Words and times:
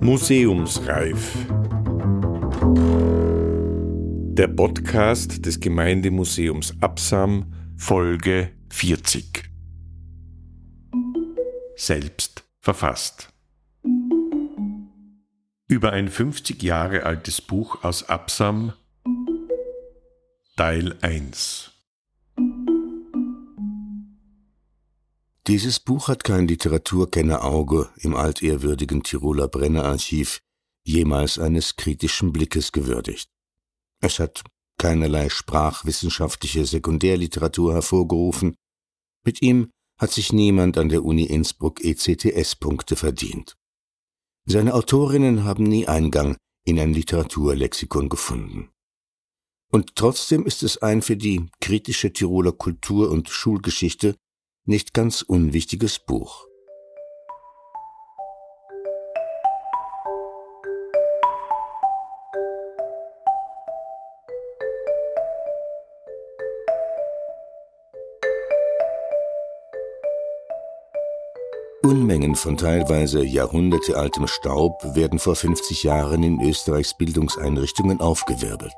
Museumsreif. 0.00 1.46
Der 4.36 4.48
Podcast 4.48 5.44
des 5.44 5.60
Gemeindemuseums 5.60 6.74
Absam, 6.80 7.52
Folge 7.76 8.50
40. 8.70 9.44
Selbst 11.76 12.44
verfasst. 12.60 13.32
Über 15.66 15.92
ein 15.92 16.08
50 16.08 16.62
Jahre 16.62 17.04
altes 17.04 17.40
Buch 17.40 17.82
aus 17.82 18.08
Absam, 18.08 18.72
Teil 20.56 20.96
1. 21.00 21.73
Dieses 25.46 25.78
Buch 25.78 26.08
hat 26.08 26.24
kein 26.24 26.48
Literaturkennerauge 26.48 27.90
im 27.98 28.16
altehrwürdigen 28.16 29.02
Tiroler 29.02 29.46
Brennerarchiv 29.46 30.40
jemals 30.86 31.38
eines 31.38 31.76
kritischen 31.76 32.32
Blickes 32.32 32.72
gewürdigt. 32.72 33.28
Es 34.00 34.18
hat 34.18 34.42
keinerlei 34.78 35.28
sprachwissenschaftliche 35.28 36.64
Sekundärliteratur 36.64 37.74
hervorgerufen. 37.74 38.56
Mit 39.24 39.42
ihm 39.42 39.70
hat 40.00 40.12
sich 40.12 40.32
niemand 40.32 40.78
an 40.78 40.88
der 40.88 41.04
Uni 41.04 41.24
Innsbruck 41.24 41.84
ECTS-Punkte 41.84 42.96
verdient. 42.96 43.54
Seine 44.46 44.72
Autorinnen 44.72 45.44
haben 45.44 45.64
nie 45.64 45.86
Eingang 45.86 46.36
in 46.66 46.78
ein 46.78 46.94
Literaturlexikon 46.94 48.08
gefunden. 48.08 48.70
Und 49.70 49.94
trotzdem 49.96 50.46
ist 50.46 50.62
es 50.62 50.78
ein 50.78 51.02
für 51.02 51.16
die 51.16 51.50
kritische 51.60 52.12
Tiroler 52.12 52.52
Kultur- 52.52 53.10
und 53.10 53.28
Schulgeschichte 53.28 54.16
nicht 54.66 54.94
ganz 54.94 55.22
unwichtiges 55.22 55.98
Buch. 55.98 56.46
Unmengen 71.82 72.34
von 72.34 72.56
teilweise 72.56 73.22
jahrhundertealtem 73.22 74.26
Staub 74.26 74.82
werden 74.94 75.18
vor 75.18 75.36
50 75.36 75.82
Jahren 75.82 76.22
in 76.22 76.40
Österreichs 76.40 76.96
Bildungseinrichtungen 76.96 78.00
aufgewirbelt. 78.00 78.72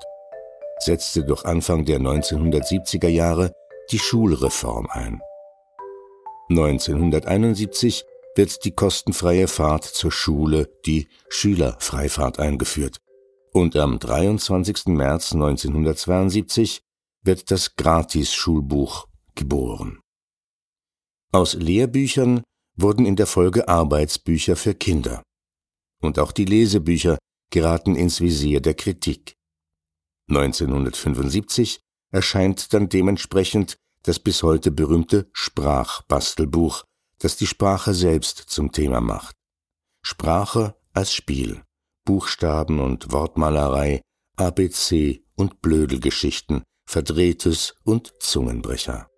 Setzte 0.80 1.24
doch 1.24 1.44
Anfang 1.44 1.84
der 1.84 2.00
1970er 2.00 3.08
Jahre 3.08 3.52
die 3.92 4.00
Schulreform 4.00 4.89
ein. 4.91 5.20
1971 6.48 8.05
wird 8.36 8.64
die 8.64 8.70
kostenfreie 8.70 9.48
Fahrt 9.48 9.84
zur 9.84 10.12
Schule, 10.12 10.70
die 10.84 11.08
Schülerfreifahrt, 11.28 12.39
eingeführt. 12.39 12.98
Und 13.52 13.75
am 13.77 13.98
23. 13.98 14.86
März 14.86 15.33
1972 15.33 16.83
wird 17.22 17.50
das 17.50 17.74
Gratis-Schulbuch 17.74 19.08
geboren. 19.34 20.00
Aus 21.33 21.55
Lehrbüchern 21.55 22.42
wurden 22.77 23.06
in 23.06 23.17
der 23.17 23.27
Folge 23.27 23.69
Arbeitsbücher 23.69 24.56
für 24.56 24.74
Kinder. 24.74 25.22
Und 26.02 26.19
auch 26.19 26.33
die 26.33 26.44
Lesebücher 26.44 27.19
geraten 27.50 27.97
ins 27.97 28.20
Visier 28.20 28.61
der 28.61 28.74
Kritik. 28.74 29.34
1975 30.28 31.80
erscheint 32.12 32.72
dann 32.74 32.89
dementsprechend 32.89 33.77
das 34.06 34.20
bis 34.20 34.44
heute 34.44 34.70
berühmte 34.70 35.28
Sprachbastelbuch, 35.32 36.84
das 37.18 37.36
die 37.36 37.46
Sprache 37.46 37.92
selbst 37.92 38.38
zum 38.38 38.70
Thema 38.70 39.00
macht. 39.00 39.34
Sprache 40.02 40.76
als 40.92 41.12
Spiel, 41.12 41.62
Buchstaben 42.04 42.78
und 42.78 43.10
Wortmalerei, 43.10 44.00
ABC 44.36 45.24
und 45.34 45.61
Blödelgeschichten, 45.61 46.62
Verdrehtes 46.89 47.74
und 47.83 48.12
Zungenbrecher. 48.20 49.08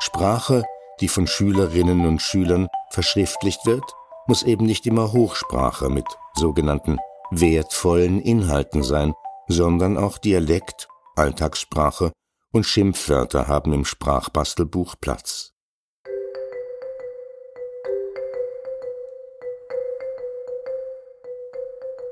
Sprache 0.00 0.62
die 1.00 1.08
von 1.08 1.26
Schülerinnen 1.26 2.06
und 2.06 2.20
Schülern 2.20 2.68
verschriftlicht 2.90 3.64
wird, 3.66 3.84
muss 4.26 4.42
eben 4.42 4.66
nicht 4.66 4.86
immer 4.86 5.12
Hochsprache 5.12 5.88
mit 5.88 6.06
sogenannten 6.34 6.98
wertvollen 7.30 8.20
Inhalten 8.20 8.82
sein, 8.82 9.14
sondern 9.48 9.96
auch 9.96 10.18
Dialekt, 10.18 10.88
Alltagssprache 11.16 12.12
und 12.52 12.64
Schimpfwörter 12.64 13.48
haben 13.48 13.72
im 13.72 13.84
Sprachbastelbuch 13.84 14.96
Platz. 15.00 15.52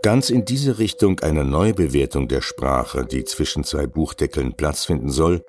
Ganz 0.03 0.31
in 0.31 0.45
diese 0.45 0.79
Richtung 0.79 1.19
einer 1.21 1.43
Neubewertung 1.43 2.29
der 2.29 2.41
Sprache, 2.41 3.05
die 3.05 3.25
zwischen 3.25 3.65
zwei 3.65 3.89
Buchdeckeln 3.89 4.55
Platz 4.55 4.85
finden 4.85 5.11
soll, 5.11 5.45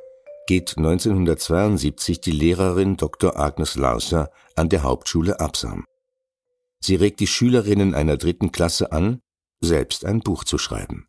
geht 0.48 0.78
1972 0.78 2.22
die 2.22 2.32
Lehrerin 2.32 2.98
Dr. 2.98 3.38
Agnes 3.38 3.76
Larser 3.76 4.32
an 4.56 4.70
der 4.70 4.82
Hauptschule 4.82 5.40
Absam. 5.40 5.86
Sie 6.80 6.96
regt 6.96 7.20
die 7.20 7.28
Schülerinnen 7.28 7.94
einer 7.94 8.18
dritten 8.18 8.52
Klasse 8.52 8.92
an, 8.92 9.22
selbst 9.60 10.04
ein 10.06 10.22
Buch 10.22 10.46
zu 10.46 10.58
schreiben. 10.58 11.08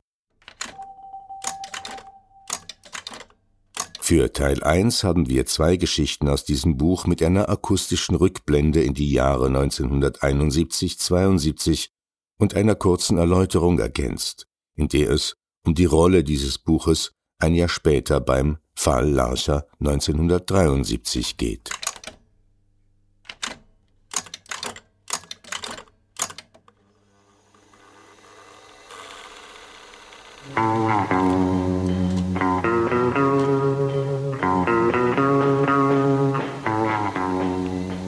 Für 4.00 4.30
Teil 4.32 4.62
1 4.62 5.02
haben 5.04 5.28
wir 5.28 5.46
zwei 5.46 5.76
Geschichten 5.76 6.28
aus 6.28 6.44
diesem 6.44 6.76
Buch 6.78 7.06
mit 7.06 7.22
einer 7.22 7.48
akustischen 7.48 8.16
Rückblende 8.16 8.82
in 8.82 8.94
die 8.94 9.12
Jahre 9.12 9.48
1971-72 9.48 11.90
und 12.38 12.54
einer 12.54 12.74
kurzen 12.74 13.18
Erläuterung 13.18 13.78
ergänzt, 13.78 14.48
in 14.74 14.88
der 14.88 15.10
es 15.10 15.36
um 15.64 15.74
die 15.74 15.84
Rolle 15.84 16.24
dieses 16.24 16.58
Buches 16.58 17.12
ein 17.38 17.54
Jahr 17.54 17.68
später 17.68 18.20
beim 18.20 18.58
Fall 18.80 19.10
Larcher 19.10 19.66
1973 19.80 21.36
geht. 21.36 21.68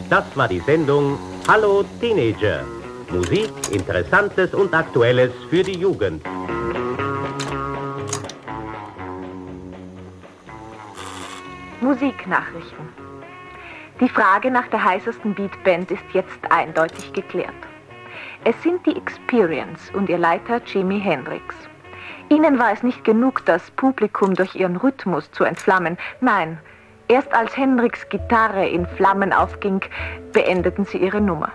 Das 0.08 0.24
war 0.36 0.46
die 0.46 0.60
Sendung 0.60 1.18
Hallo 1.48 1.84
Teenager. 2.00 2.64
Musik, 3.10 3.50
Interessantes 3.72 4.54
und 4.54 4.72
Aktuelles 4.72 5.32
für 5.50 5.64
die 5.64 5.76
Jugend. 5.80 6.24
Musiknachrichten. 12.20 12.88
Die 14.00 14.08
Frage 14.08 14.50
nach 14.50 14.68
der 14.68 14.82
heißesten 14.82 15.34
Beatband 15.34 15.90
ist 15.90 16.02
jetzt 16.12 16.38
eindeutig 16.50 17.12
geklärt. 17.12 17.54
Es 18.44 18.54
sind 18.62 18.84
die 18.86 18.96
Experience 18.96 19.90
und 19.94 20.08
ihr 20.08 20.18
Leiter 20.18 20.60
Jimi 20.64 21.00
Hendrix. 21.00 21.54
Ihnen 22.30 22.58
war 22.58 22.72
es 22.72 22.82
nicht 22.82 23.04
genug, 23.04 23.44
das 23.46 23.70
Publikum 23.72 24.34
durch 24.34 24.54
ihren 24.54 24.76
Rhythmus 24.76 25.30
zu 25.32 25.44
entflammen. 25.44 25.98
Nein, 26.20 26.58
erst 27.08 27.32
als 27.32 27.56
Hendrix 27.56 28.08
Gitarre 28.08 28.68
in 28.68 28.86
Flammen 28.86 29.32
aufging, 29.32 29.80
beendeten 30.32 30.84
sie 30.84 30.98
ihre 30.98 31.20
Nummer. 31.20 31.52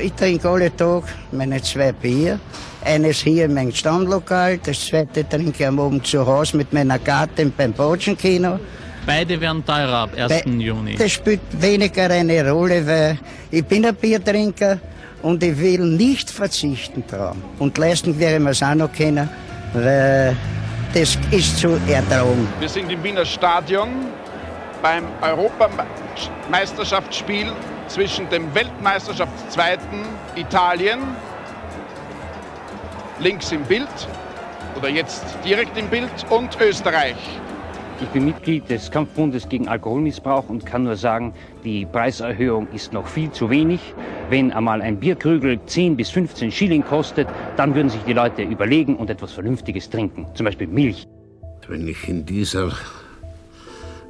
Ich 0.00 0.12
trinke 0.14 0.48
alle 0.48 0.74
Tage 0.74 1.06
meine 1.32 1.60
zwei 1.62 1.92
Bier. 1.92 2.38
Eines 2.84 3.18
hier 3.18 3.46
in 3.46 3.54
meinem 3.54 3.72
Stammlokal, 3.72 4.58
das 4.58 4.86
zweite 4.86 5.28
trinke 5.28 5.62
ich 5.62 5.66
am 5.66 5.78
Abend 5.78 6.06
zu 6.06 6.26
Hause 6.26 6.56
mit 6.56 6.72
meiner 6.72 6.98
Gattin 6.98 7.52
beim 7.56 7.72
Botschenkino. 7.72 8.58
Beide 9.06 9.40
werden 9.40 9.64
teurer 9.64 10.04
ab 10.04 10.10
1. 10.16 10.44
Be 10.44 10.50
Juni. 10.50 10.96
Das 10.96 11.12
spielt 11.12 11.40
weniger 11.60 12.10
eine 12.10 12.50
Rolle, 12.50 12.86
weil 12.86 13.18
ich 13.50 13.64
bin 13.64 13.84
ein 13.84 13.94
Biertrinker 13.94 14.78
und 15.22 15.42
ich 15.42 15.58
will 15.58 15.80
nicht 15.80 16.30
verzichten 16.30 17.04
drauf. 17.06 17.36
Und 17.58 17.76
leisten 17.76 18.18
ich 18.18 18.38
mir 18.38 18.50
es 18.50 18.62
auch 18.62 18.74
noch 18.74 18.92
können, 18.92 19.28
weil 19.74 20.34
das 20.94 21.18
ist 21.30 21.58
zu 21.58 21.78
ertragen. 21.86 22.48
Wir 22.60 22.68
sind 22.68 22.90
im 22.90 23.04
Wiener 23.04 23.26
Stadion 23.26 23.88
beim 24.80 25.04
Europameisterschaftsspiel 25.20 27.52
zwischen 27.88 28.30
dem 28.30 28.54
Weltmeisterschaftszweiten 28.54 30.00
Italien, 30.34 31.00
links 33.18 33.52
im 33.52 33.64
Bild 33.64 33.88
oder 34.76 34.88
jetzt 34.88 35.24
direkt 35.44 35.76
im 35.76 35.88
Bild, 35.88 36.08
und 36.30 36.58
Österreich. 36.60 37.16
Ich 38.00 38.08
bin 38.08 38.24
Mitglied 38.24 38.68
des 38.68 38.90
Kampfbundes 38.90 39.48
gegen 39.48 39.68
Alkoholmissbrauch 39.68 40.48
und 40.48 40.66
kann 40.66 40.82
nur 40.82 40.96
sagen, 40.96 41.32
die 41.62 41.86
Preiserhöhung 41.86 42.66
ist 42.72 42.92
noch 42.92 43.06
viel 43.06 43.30
zu 43.30 43.50
wenig. 43.50 43.94
Wenn 44.30 44.52
einmal 44.52 44.82
ein 44.82 44.98
Bierkrügel 44.98 45.60
10 45.64 45.96
bis 45.96 46.10
15 46.10 46.50
Schilling 46.50 46.82
kostet, 46.82 47.28
dann 47.56 47.74
würden 47.74 47.88
sich 47.88 48.02
die 48.02 48.12
Leute 48.12 48.42
überlegen 48.42 48.96
und 48.96 49.10
etwas 49.10 49.32
Vernünftiges 49.32 49.88
trinken, 49.90 50.26
zum 50.34 50.44
Beispiel 50.44 50.66
Milch. 50.66 51.06
Wenn 51.68 51.86
ich 51.86 52.08
in 52.08 52.26
dieser 52.26 52.72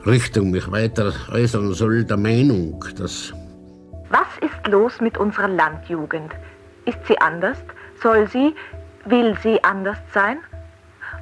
Richtung 0.07 0.51
mich 0.51 0.71
weiter 0.73 1.13
äußern 1.31 1.75
soll, 1.75 2.05
der 2.05 2.17
Meinung, 2.17 2.83
dass... 2.97 3.35
Was 4.09 4.29
ist 4.41 4.67
los 4.67 5.01
mit 5.01 5.19
unserer 5.19 5.49
Landjugend? 5.49 6.33
Ist 6.87 6.99
sie 7.07 7.19
anders? 7.19 7.59
Soll 8.03 8.29
sie, 8.29 8.55
will 9.05 9.37
sie 9.43 9.63
anders 9.63 9.99
sein? 10.13 10.39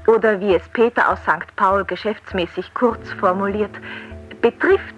Oder 0.07 0.41
wie 0.41 0.55
es 0.55 0.63
Peter 0.73 1.11
aus 1.11 1.21
St. 1.21 1.55
Paul 1.57 1.85
geschäftsmäßig 1.85 2.75
kurz 2.75 3.13
formuliert, 3.21 3.71
betrifft, 4.41 4.95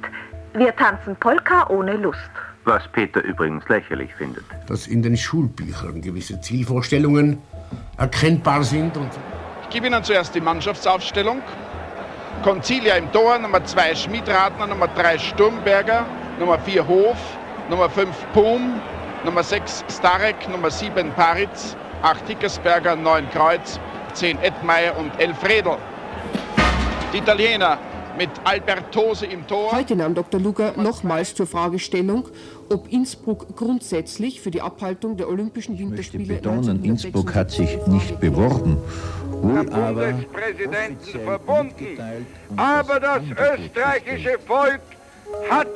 wir 0.54 0.74
tanzen 0.74 1.14
Polka 1.16 1.66
ohne 1.68 1.96
Lust. 1.96 2.30
Was 2.64 2.88
Peter 2.88 3.22
übrigens 3.22 3.68
lächerlich 3.68 4.14
findet. 4.14 4.44
Dass 4.66 4.86
in 4.86 5.02
den 5.02 5.16
Schulbüchern 5.16 6.00
gewisse 6.00 6.40
Zielvorstellungen 6.40 7.42
erkennbar 7.98 8.62
sind 8.62 8.96
und. 8.96 9.10
Ich 9.62 9.68
gebe 9.70 9.88
Ihnen 9.88 10.02
zuerst 10.02 10.34
die 10.34 10.40
Mannschaftsaufstellung. 10.40 11.42
Concilia 12.42 12.94
im 12.96 13.10
Tor, 13.12 13.38
Nummer 13.38 13.62
2 13.62 13.94
Schmidratner, 13.94 14.66
Nummer 14.66 14.88
3 14.88 15.18
Sturmberger, 15.18 16.06
Nummer 16.38 16.58
4 16.58 16.86
Hof, 16.86 17.18
Nummer 17.68 17.90
5 17.90 18.10
Pum, 18.32 18.80
Nummer 19.24 19.42
6 19.42 19.84
Starek, 19.88 20.48
Nummer 20.48 20.70
7 20.70 21.10
Paritz, 21.12 21.76
8 22.02 22.28
Hickersberger, 22.28 22.96
9 22.96 23.28
Kreuz, 23.30 23.78
10 24.14 24.38
Edmeier 24.40 24.96
und 24.96 25.10
11 25.18 25.44
Redl. 25.44 25.76
Die 27.12 27.18
Italiener 27.18 27.78
mit 28.16 28.30
Albertose 28.44 29.26
im 29.26 29.46
Tor. 29.46 29.72
Heute 29.72 29.96
nahm 29.96 30.14
Dr. 30.14 30.40
Luger 30.40 30.74
nochmals 30.76 31.34
zur 31.34 31.46
Fragestellung, 31.46 32.28
ob 32.70 32.92
Innsbruck 32.92 33.56
grundsätzlich 33.56 34.40
für 34.40 34.50
die 34.50 34.60
Abhaltung 34.60 35.16
der 35.16 35.28
Olympischen 35.28 35.78
Winterspiele. 35.78 36.22
Ich 36.22 36.28
möchte 36.28 36.48
betonen, 36.48 36.84
Innsbruck 36.84 37.34
hat 37.34 37.50
sich 37.50 37.76
nicht 37.86 38.20
beworben, 38.20 38.78
wohl 39.30 39.68
aber 39.70 40.12
Bundespräsidenten 40.12 41.20
verbunden. 41.24 41.98
Aber 42.56 43.00
das 43.00 43.22
österreichische 43.30 44.38
Volk 44.46 44.80
hat 45.50 45.68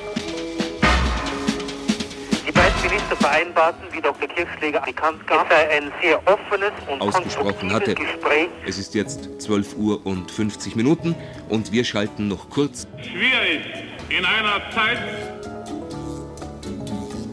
die 2.49 2.53
beiden 2.53 2.81
Minister 2.81 3.15
vereinbarten, 3.15 3.83
wie 3.91 4.01
Dr. 4.01 4.27
Kirchschläger 4.27 4.81
bekannt 4.81 5.25
gab, 5.27 5.43
es 5.43 5.55
sei 5.55 5.77
ein 5.77 5.91
sehr 6.01 6.19
offenes 6.27 6.71
und 6.87 7.01
ausgesprochen 7.01 7.71
hatte. 7.71 7.93
Gespräch. 7.93 8.47
Es 8.65 8.79
ist 8.79 8.95
jetzt 8.95 9.39
12 9.39 9.77
Uhr 9.77 10.03
und 10.05 10.31
50 10.31 10.75
Minuten 10.75 11.15
und 11.47 11.71
wir 11.71 11.83
schalten 11.83 12.27
noch 12.27 12.49
kurz. 12.49 12.87
Schwierig 13.03 13.61
in 14.09 14.25
einer 14.25 14.61
Zeit. 14.73 14.97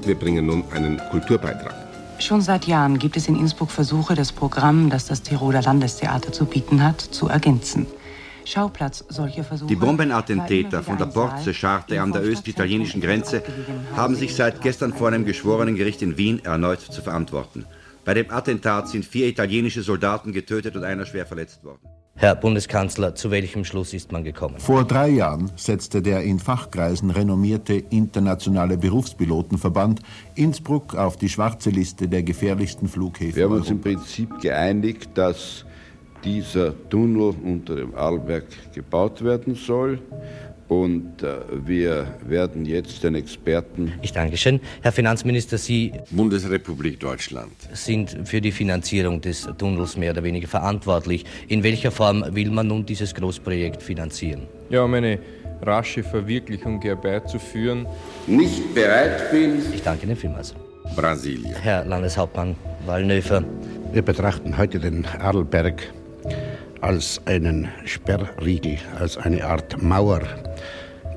Wir 0.04 0.14
bringen 0.14 0.46
nun 0.46 0.64
einen 0.72 1.00
Kulturbeitrag. 1.10 1.74
Schon 2.18 2.42
seit 2.42 2.66
Jahren 2.66 2.98
gibt 2.98 3.16
es 3.16 3.26
in 3.28 3.36
Innsbruck 3.36 3.70
Versuche, 3.70 4.14
das 4.14 4.32
Programm, 4.32 4.90
das 4.90 5.06
das 5.06 5.22
Tiroler 5.22 5.62
Landestheater 5.62 6.30
zu 6.32 6.44
bieten 6.44 6.84
hat, 6.84 7.00
zu 7.00 7.28
ergänzen. 7.28 7.86
Schauplatz 8.46 9.04
solcher 9.08 9.44
Versuche. 9.44 9.68
Die 9.68 9.76
Bombenattentäter 9.76 10.82
von 10.82 10.96
der 10.96 11.06
Porze-Scharte 11.06 12.00
an 12.00 12.12
der 12.12 12.22
öst-italienischen 12.22 13.00
Grenze 13.00 13.42
haben 13.96 14.14
sich 14.14 14.34
seit 14.34 14.60
gestern 14.62 14.94
vor 14.94 15.08
einem 15.08 15.24
Geschworenengericht 15.24 16.00
in 16.02 16.16
Wien 16.16 16.44
erneut 16.44 16.80
zu 16.80 17.02
verantworten. 17.02 17.66
Bei 18.04 18.14
dem 18.14 18.30
Attentat 18.30 18.88
sind 18.88 19.04
vier 19.04 19.26
italienische 19.26 19.82
Soldaten 19.82 20.32
getötet 20.32 20.76
und 20.76 20.84
einer 20.84 21.06
schwer 21.06 21.26
verletzt 21.26 21.64
worden. 21.64 21.80
Herr 22.18 22.34
Bundeskanzler, 22.34 23.14
zu 23.14 23.30
welchem 23.30 23.64
Schluss 23.66 23.92
ist 23.92 24.10
man 24.10 24.24
gekommen? 24.24 24.58
Vor 24.58 24.84
drei 24.84 25.10
Jahren 25.10 25.52
setzte 25.56 26.00
der 26.00 26.22
in 26.22 26.38
Fachkreisen 26.38 27.10
renommierte 27.10 27.74
internationale 27.74 28.78
Berufspilotenverband 28.78 30.00
Innsbruck 30.34 30.94
auf 30.94 31.18
die 31.18 31.28
schwarze 31.28 31.68
Liste 31.68 32.08
der 32.08 32.22
gefährlichsten 32.22 32.88
Flughäfen. 32.88 33.36
Wir 33.36 33.44
haben 33.44 33.56
uns 33.56 33.68
im 33.68 33.82
Prinzip 33.82 34.40
geeinigt, 34.40 35.10
dass 35.12 35.65
dieser 36.26 36.74
Tunnel 36.90 37.34
unter 37.44 37.76
dem 37.76 37.94
Arlberg 37.94 38.44
gebaut 38.74 39.22
werden 39.24 39.54
soll. 39.54 40.00
Und 40.68 41.22
äh, 41.22 41.36
wir 41.64 42.08
werden 42.26 42.66
jetzt 42.66 43.04
den 43.04 43.14
Experten. 43.14 43.92
Ich 44.02 44.12
danke 44.12 44.36
schön. 44.36 44.60
Herr 44.82 44.90
Finanzminister, 44.90 45.58
Sie. 45.58 45.92
Bundesrepublik 46.10 46.98
Deutschland. 46.98 47.52
Sind 47.72 48.16
für 48.24 48.40
die 48.40 48.50
Finanzierung 48.50 49.20
des 49.20 49.48
Tunnels 49.58 49.96
mehr 49.96 50.10
oder 50.10 50.24
weniger 50.24 50.48
verantwortlich. 50.48 51.24
In 51.46 51.62
welcher 51.62 51.92
Form 51.92 52.24
will 52.30 52.50
man 52.50 52.66
nun 52.66 52.84
dieses 52.84 53.14
Großprojekt 53.14 53.80
finanzieren? 53.80 54.48
Ja, 54.68 54.82
um 54.82 54.92
eine 54.94 55.20
rasche 55.62 56.02
Verwirklichung 56.02 56.82
herbeizuführen. 56.82 57.86
Nicht 58.26 58.74
bereit 58.74 59.30
bin. 59.30 59.58
Ich 59.72 59.82
danke 59.82 60.04
Ihnen 60.06 60.16
vielmals. 60.16 60.52
Brasilien. 60.96 61.54
Herr 61.62 61.84
Landeshauptmann 61.84 62.56
Wallnöfer. 62.86 63.44
Wir 63.92 64.02
betrachten 64.02 64.58
heute 64.58 64.80
den 64.80 65.06
Arlberg 65.06 65.82
als 66.86 67.20
einen 67.24 67.68
Sperrriegel, 67.84 68.78
als 69.00 69.18
eine 69.18 69.44
Art 69.44 69.82
Mauer 69.82 70.22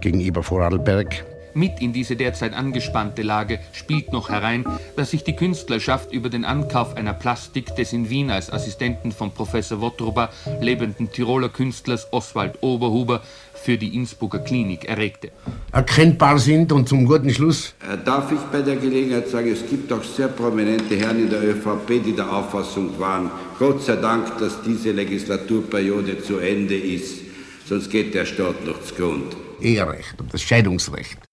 gegenüber 0.01 0.41
Vorarlberg. 0.41 1.23
Mit 1.53 1.81
in 1.81 1.93
diese 1.93 2.15
derzeit 2.15 2.53
angespannte 2.53 3.21
Lage 3.21 3.59
spielt 3.73 4.11
noch 4.13 4.29
herein, 4.29 4.65
dass 4.95 5.11
sich 5.11 5.23
die 5.23 5.35
Künstlerschaft 5.35 6.11
über 6.11 6.29
den 6.29 6.45
Ankauf 6.45 6.95
einer 6.95 7.13
Plastik 7.13 7.75
des 7.75 7.93
in 7.93 8.09
Wien 8.09 8.29
als 8.29 8.51
Assistenten 8.51 9.11
von 9.11 9.31
Professor 9.31 9.81
Wottruba 9.81 10.29
lebenden 10.61 11.11
Tiroler 11.11 11.49
Künstlers 11.49 12.07
Oswald 12.11 12.61
Oberhuber 12.61 13.21
für 13.53 13.77
die 13.77 13.95
Innsbrucker 13.95 14.39
Klinik 14.39 14.85
erregte. 14.85 15.31
Erkennbar 15.71 16.39
sind 16.39 16.71
und 16.71 16.87
zum 16.87 17.05
guten 17.05 17.29
Schluss. 17.29 17.75
Darf 18.05 18.31
ich 18.31 18.39
bei 18.51 18.61
der 18.61 18.77
Gelegenheit 18.77 19.27
sagen, 19.27 19.51
es 19.51 19.67
gibt 19.69 19.91
auch 19.91 20.03
sehr 20.03 20.29
prominente 20.29 20.95
Herren 20.95 21.19
in 21.19 21.29
der 21.29 21.43
ÖVP, 21.43 22.03
die 22.03 22.15
der 22.15 22.31
Auffassung 22.31 22.97
waren, 22.99 23.29
Gott 23.59 23.83
sei 23.83 23.97
Dank, 23.97 24.37
dass 24.37 24.61
diese 24.61 24.91
Legislaturperiode 24.91 26.21
zu 26.23 26.37
Ende 26.37 26.77
ist, 26.77 27.21
sonst 27.65 27.89
geht 27.89 28.13
der 28.13 28.25
Staat 28.25 28.65
noch 28.65 28.81
zugrund. 28.83 29.35
Eherecht 29.59 30.19
und 30.19 30.33
das 30.33 30.41
Scheidungsrecht. 30.41 31.28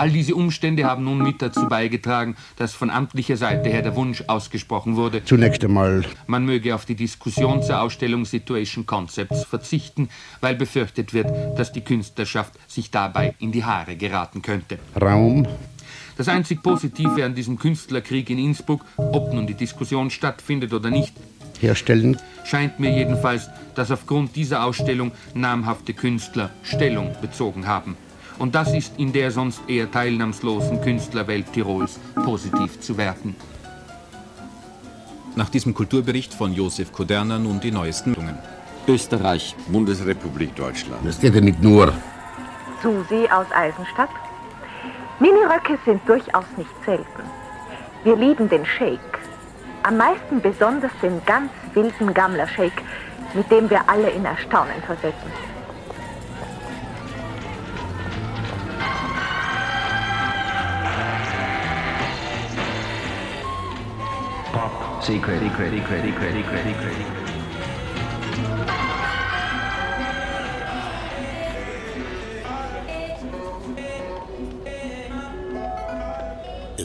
All 0.00 0.08
diese 0.08 0.34
Umstände 0.34 0.86
haben 0.86 1.04
nun 1.04 1.18
mit 1.18 1.42
dazu 1.42 1.68
beigetragen, 1.68 2.34
dass 2.56 2.72
von 2.72 2.88
amtlicher 2.88 3.36
Seite 3.36 3.68
her 3.68 3.82
der 3.82 3.94
Wunsch 3.96 4.24
ausgesprochen 4.28 4.96
wurde, 4.96 5.22
zunächst 5.26 5.62
einmal, 5.62 6.06
man 6.26 6.46
möge 6.46 6.74
auf 6.74 6.86
die 6.86 6.94
Diskussion 6.94 7.62
zur 7.62 7.82
Ausstellung 7.82 8.24
Situation 8.24 8.86
Concepts 8.86 9.44
verzichten, 9.44 10.08
weil 10.40 10.54
befürchtet 10.54 11.12
wird, 11.12 11.28
dass 11.58 11.72
die 11.72 11.82
Künstlerschaft 11.82 12.54
sich 12.66 12.90
dabei 12.90 13.34
in 13.40 13.52
die 13.52 13.62
Haare 13.62 13.94
geraten 13.94 14.40
könnte. 14.40 14.78
Raum. 14.98 15.46
Das 16.16 16.28
einzig 16.28 16.62
Positive 16.62 17.22
an 17.22 17.34
diesem 17.34 17.58
Künstlerkrieg 17.58 18.30
in 18.30 18.38
Innsbruck, 18.38 18.86
ob 18.96 19.34
nun 19.34 19.46
die 19.46 19.52
Diskussion 19.52 20.08
stattfindet 20.08 20.72
oder 20.72 20.88
nicht, 20.88 21.12
herstellen, 21.60 22.16
scheint 22.44 22.80
mir 22.80 22.90
jedenfalls, 22.90 23.50
dass 23.74 23.90
aufgrund 23.90 24.34
dieser 24.34 24.64
Ausstellung 24.64 25.12
namhafte 25.34 25.92
Künstler 25.92 26.48
Stellung 26.62 27.14
bezogen 27.20 27.66
haben. 27.66 27.96
Und 28.40 28.54
das 28.54 28.72
ist 28.72 28.94
in 28.98 29.12
der 29.12 29.30
sonst 29.30 29.60
eher 29.68 29.90
teilnahmslosen 29.90 30.80
Künstlerwelt 30.80 31.52
Tirols 31.52 32.00
positiv 32.24 32.80
zu 32.80 32.96
werten. 32.96 33.36
Nach 35.36 35.50
diesem 35.50 35.74
Kulturbericht 35.74 36.32
von 36.32 36.54
Josef 36.54 36.90
Koderner 36.90 37.38
nun 37.38 37.60
die 37.60 37.70
neuesten 37.70 38.12
Meldungen. 38.12 38.38
Österreich. 38.88 39.54
Bundesrepublik 39.68 40.56
Deutschland. 40.56 41.06
Das 41.06 41.20
geht 41.20 41.34
ja 41.34 41.42
nicht 41.42 41.62
nur. 41.62 41.92
Susi 42.82 43.28
aus 43.30 43.46
Eisenstadt. 43.54 44.08
Miniröcke 45.20 45.78
sind 45.84 46.00
durchaus 46.08 46.46
nicht 46.56 46.70
selten. 46.86 47.22
Wir 48.04 48.16
lieben 48.16 48.48
den 48.48 48.64
Shake. 48.64 49.18
Am 49.82 49.98
meisten 49.98 50.40
besonders 50.40 50.92
den 51.02 51.20
ganz 51.26 51.50
wilden 51.74 52.14
Gammler-Shake, 52.14 52.82
mit 53.34 53.50
dem 53.50 53.68
wir 53.68 53.86
alle 53.86 54.08
in 54.08 54.24
Erstaunen 54.24 54.82
versetzen. 54.86 55.49
Secret, 65.10 65.40
secret, 65.42 65.70
secret, 65.72 66.02
secret, 66.04 66.32
secret, 66.38 66.64
secret. 66.66 66.96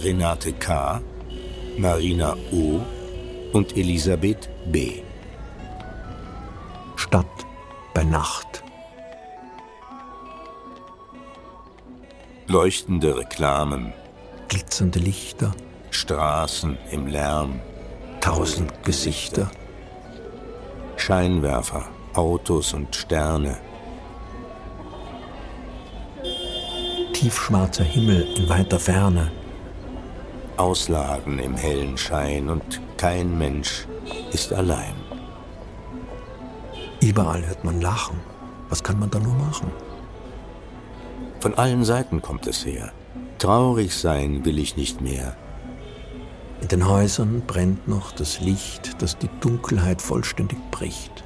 Renate 0.03 0.53
K., 0.53 1.01
Marina 1.77 2.35
O. 2.51 2.81
und 3.53 3.77
Elisabeth 3.77 4.49
B. 4.71 5.03
Stadt 6.95 7.45
bei 7.93 8.03
Nacht. 8.03 8.63
Leuchtende 12.47 13.17
Reklamen, 13.17 13.93
glitzernde 14.47 14.99
Lichter, 14.99 15.53
Straßen 15.91 16.77
im 16.91 17.07
Lärm, 17.07 17.59
tausend 18.25 18.83
Gesichter, 18.83 19.51
Scheinwerfer, 20.97 21.83
Autos 22.15 22.73
und 22.73 22.95
Sterne, 22.95 23.55
tiefschwarzer 27.13 27.83
Himmel 27.83 28.27
in 28.35 28.49
weiter 28.49 28.79
Ferne. 28.79 29.31
Ausladen 30.57 31.37
im 31.37 31.55
hellen 31.55 31.99
Schein 31.99 32.49
und 32.49 32.81
kein 32.97 33.37
Mensch 33.37 33.85
ist 34.33 34.51
allein. 34.51 34.95
Überall 37.01 37.45
hört 37.45 37.63
man 37.63 37.79
Lachen. 37.79 38.19
Was 38.69 38.81
kann 38.81 38.97
man 38.97 39.11
da 39.11 39.19
nur 39.19 39.35
machen? 39.35 39.71
Von 41.41 41.53
allen 41.53 41.85
Seiten 41.85 42.23
kommt 42.23 42.47
es 42.47 42.65
her. 42.65 42.91
Traurig 43.37 43.93
sein 43.93 44.45
will 44.45 44.57
ich 44.57 44.77
nicht 44.77 44.99
mehr. 44.99 45.37
In 46.65 46.69
den 46.69 46.89
Häusern 46.89 47.43
brennt 47.45 47.87
noch 47.87 48.11
das 48.11 48.39
Licht, 48.39 48.99
das 48.99 49.19
die 49.19 49.29
Dunkelheit 49.39 50.01
vollständig 50.01 50.57
bricht. 50.71 51.23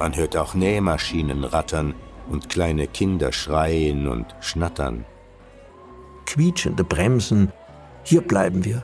Man 0.00 0.16
hört 0.16 0.36
auch 0.36 0.54
Nähmaschinen 0.54 1.44
rattern 1.44 1.94
und 2.28 2.48
kleine 2.48 2.88
Kinder 2.88 3.30
schreien 3.30 4.08
und 4.08 4.34
schnattern. 4.40 5.04
Quietschende 6.26 6.82
Bremsen, 6.82 7.52
hier 8.02 8.20
bleiben 8.22 8.64
wir. 8.64 8.82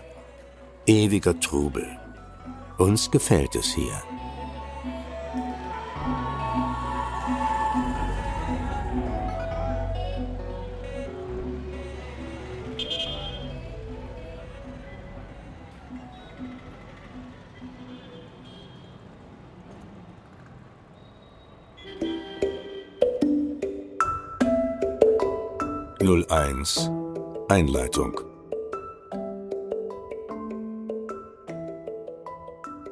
Ewiger 0.86 1.40
Trubel. 1.40 1.88
Uns 2.78 3.10
gefällt 3.10 3.56
es 3.56 3.74
hier. 3.74 4.00
Null 26.02 26.24
eins. 26.30 26.90
Einleitung. 27.50 28.18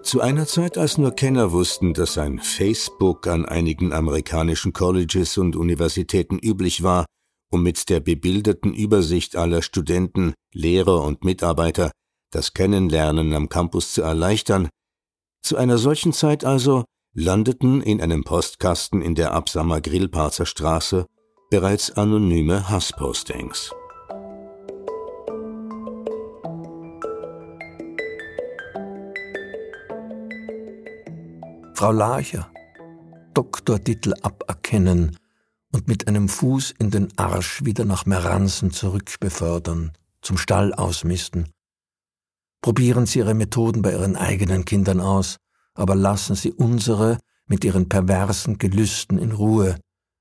Zu 0.03 0.21
einer 0.21 0.47
Zeit, 0.47 0.77
als 0.77 0.99
nur 0.99 1.13
Kenner 1.13 1.53
wussten, 1.53 1.95
dass 1.95 2.19
ein 2.19 2.39
Facebook 2.39 3.27
an 3.27 3.47
einigen 3.47 3.95
amerikanischen 3.95 4.75
Colleges 4.75 5.39
und 5.39 5.57
Universitäten 5.57 6.39
üblich 6.39 6.83
war, 6.83 7.07
um 7.51 7.63
mit 7.63 7.89
der 7.89 8.01
bebilderten 8.01 8.75
Übersicht 8.75 9.37
aller 9.37 9.63
Studenten, 9.63 10.35
Lehrer 10.53 11.03
und 11.03 11.25
Mitarbeiter 11.25 11.91
das 12.31 12.53
Kennenlernen 12.53 13.33
am 13.33 13.49
Campus 13.49 13.93
zu 13.93 14.03
erleichtern, 14.03 14.69
zu 15.43 15.57
einer 15.57 15.79
solchen 15.79 16.13
Zeit 16.13 16.45
also 16.45 16.85
landeten 17.15 17.81
in 17.81 18.03
einem 18.03 18.23
Postkasten 18.23 19.01
in 19.01 19.15
der 19.15 19.33
Absamer 19.33 19.81
Grillparzer 19.81 20.45
Straße 20.45 21.07
bereits 21.51 21.91
anonyme 21.93 22.69
Hasspostings. 22.69 23.73
Frau 31.75 31.93
Larcher, 31.93 32.51
Doktortitel 33.35 34.13
aberkennen 34.23 35.17
und 35.73 35.89
mit 35.89 36.07
einem 36.09 36.29
Fuß 36.29 36.75
in 36.79 36.91
den 36.91 37.17
Arsch 37.17 37.65
wieder 37.65 37.85
nach 37.85 38.05
Meransen 38.05 38.71
zurückbefördern, 38.73 39.93
zum 40.21 40.37
Stall 40.37 40.75
ausmisten. 40.75 41.49
Probieren 42.61 43.07
Sie 43.07 43.21
Ihre 43.21 43.35
Methoden 43.35 43.81
bei 43.81 43.93
Ihren 43.93 44.17
eigenen 44.17 44.65
Kindern 44.65 45.01
aus, 45.01 45.37
aber 45.75 45.95
lassen 45.95 46.35
Sie 46.35 46.53
unsere 46.53 47.19
mit 47.47 47.65
ihren 47.65 47.89
perversen 47.89 48.59
Gelüsten 48.59 49.19
in 49.19 49.33
Ruhe. 49.33 49.79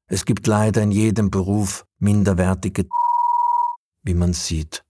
Es 0.09 0.23
gibt 0.25 0.47
leider 0.47 0.81
in 0.81 0.91
jedem 0.91 1.29
Beruf 1.29 1.85
minderwertige, 1.99 2.87
wie 4.03 4.13
man 4.13 4.33
sieht. 4.33 4.85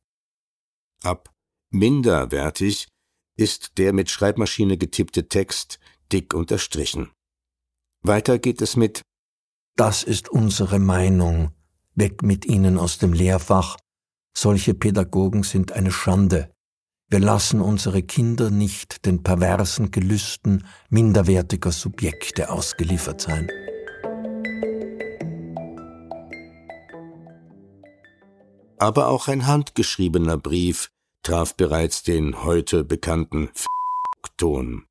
Ab 1.03 1.33
minderwertig 1.71 2.88
ist 3.36 3.77
der 3.77 3.93
mit 3.93 4.12
Schreibmaschine 4.12 4.77
getippte 4.77 5.27
Text 5.27 5.79
dick 6.12 6.33
unterstrichen. 6.33 7.12
Weiter 8.03 8.38
geht 8.38 8.62
es 8.62 8.75
mit 8.75 9.01
Das 9.75 10.03
ist 10.03 10.29
unsere 10.29 10.79
Meinung. 10.79 11.51
Weg 11.95 12.21
mit 12.21 12.45
ihnen 12.45 12.77
aus 12.77 13.00
dem 13.00 13.13
Lehrfach. 13.13 13.77
Solche 14.36 14.75
Pädagogen 14.75 15.41
sind 15.41 15.71
eine 15.71 15.91
Schande. 15.91 16.51
Wir 17.09 17.19
lassen 17.19 17.59
unsere 17.59 18.03
Kinder 18.03 18.51
nicht 18.51 19.05
den 19.05 19.24
perversen 19.24 19.89
Gelüsten 19.89 20.67
minderwertiger 20.89 21.71
Subjekte 21.71 22.51
ausgeliefert 22.51 23.21
sein. 23.21 23.50
Aber 28.79 29.07
auch 29.07 29.27
ein 29.27 29.48
handgeschriebener 29.48 30.38
Brief 30.38 30.89
traf 31.24 31.55
bereits 31.55 32.03
den 32.03 32.43
heute 32.43 32.84
bekannten 32.84 33.50
Ton. 34.38 34.86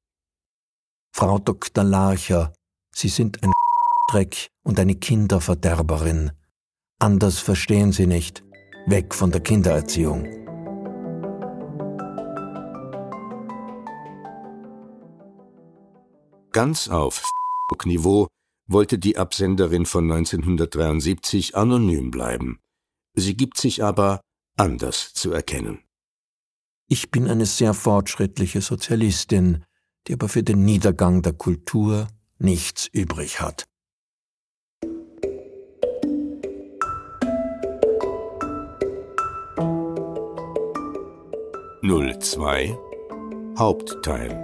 Frau 1.15 1.39
Dr. 1.39 1.85
Larcher, 1.85 2.53
Sie 2.93 3.09
sind 3.09 3.43
ein 3.43 3.53
Dreck 4.11 4.49
und 4.65 4.81
eine 4.81 4.97
Kinderverderberin. 4.97 6.33
Anders 6.99 7.39
verstehen 7.39 7.93
Sie 7.93 8.07
nicht. 8.07 8.43
Weg 8.87 9.15
von 9.15 9.31
der 9.31 9.41
Kindererziehung. 9.41 10.25
Ganz 16.53 16.89
auf 16.89 17.23
Niveau 17.85 18.29
wollte 18.67 18.99
die 18.99 19.19
Absenderin 19.19 19.87
von 19.87 20.11
1973 20.11 21.57
anonym 21.57 22.11
bleiben. 22.11 22.59
Sie 23.19 23.35
gibt 23.35 23.57
sich 23.57 23.83
aber 23.83 24.21
anders 24.57 25.15
zu 25.15 25.33
erkennen. 25.33 25.81
Ich 26.87 27.11
bin 27.11 27.29
eine 27.29 27.47
sehr 27.47 27.73
fortschrittliche 27.73 28.61
Sozialistin, 28.61 29.65
die 30.07 30.13
aber 30.13 30.29
für 30.29 30.43
den 30.43 30.65
Niedergang 30.65 31.23
der 31.23 31.33
Kultur 31.33 32.09
nichts 32.39 32.87
übrig 32.93 33.41
hat. 33.41 33.65
Null 41.83 42.19
zwei 42.19 42.77
Hauptteil 43.59 44.43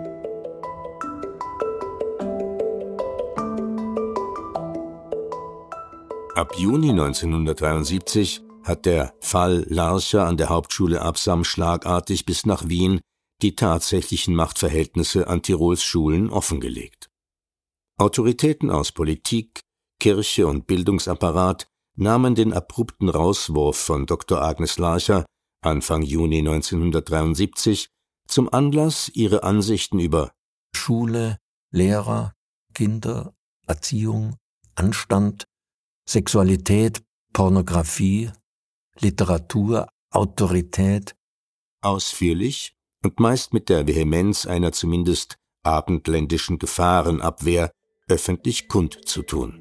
Ab 6.35 6.55
Juni 6.57 6.91
1973 6.91 8.43
hat 8.65 8.87
der 8.87 9.15
Fall 9.21 9.67
Larcher 9.69 10.27
an 10.27 10.37
der 10.37 10.49
Hauptschule 10.49 11.03
Absam 11.03 11.45
schlagartig 11.45 12.27
bis 12.27 12.47
nach 12.47 12.69
Wien 12.69 13.01
die 13.43 13.57
tatsächlichen 13.57 14.35
Machtverhältnisse 14.35 15.27
an 15.27 15.43
Tirols 15.43 15.83
Schulen 15.83 16.31
offengelegt. 16.31 17.11
Autoritäten 17.99 18.71
aus 18.71 18.93
Politik, 18.93 19.61
Kirche 19.99 20.47
und 20.47 20.67
Bildungsapparat 20.67 21.67
nahmen 21.97 22.35
den 22.35 22.53
abrupten 22.53 23.09
Rauswurf 23.09 23.77
von 23.77 24.07
Dr. 24.07 24.43
Agnes 24.43 24.79
Larcher 24.79 25.25
Anfang 25.65 26.03
Juni 26.03 26.39
1973 26.39 27.89
zum 28.27 28.53
Anlass, 28.53 29.09
ihre 29.15 29.45
Ansichten 29.45 30.01
über 30.01 30.33
Schule, 30.75 31.39
Lehrer, 31.71 32.33
Kinder, 32.75 33.35
Erziehung, 33.67 34.37
Anstand, 34.75 35.45
Sexualität, 36.09 37.03
Pornografie, 37.33 38.33
Literatur, 39.01 39.89
Autorität 40.11 41.15
ausführlich 41.81 42.75
und 43.05 43.19
meist 43.19 43.53
mit 43.53 43.69
der 43.69 43.87
Vehemenz 43.87 44.47
einer 44.47 44.73
zumindest 44.73 45.37
abendländischen 45.65 46.59
Gefahrenabwehr 46.59 47.73
öffentlich 48.09 48.69
kundzutun. 48.69 49.59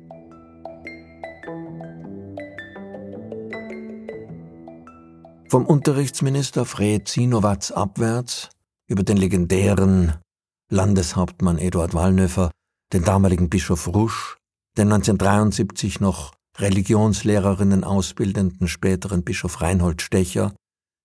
Vom 5.50 5.66
Unterrichtsminister 5.66 6.66
Fred 6.66 7.08
Zinowatz 7.08 7.72
abwärts 7.72 8.50
über 8.88 9.04
den 9.04 9.18
legendären 9.18 10.14
Landeshauptmann 10.70 11.58
Eduard 11.58 11.94
Wallnöfer, 11.94 12.52
den 12.94 13.04
damaligen 13.04 13.50
Bischof 13.50 13.88
Rusch, 13.88 14.38
den 14.78 14.92
1973 14.92 16.00
noch 16.00 16.34
Religionslehrerinnen 16.60 17.84
ausbildenden 17.84 18.68
späteren 18.68 19.24
Bischof 19.24 19.62
Reinhold 19.62 20.02
Stecher, 20.02 20.54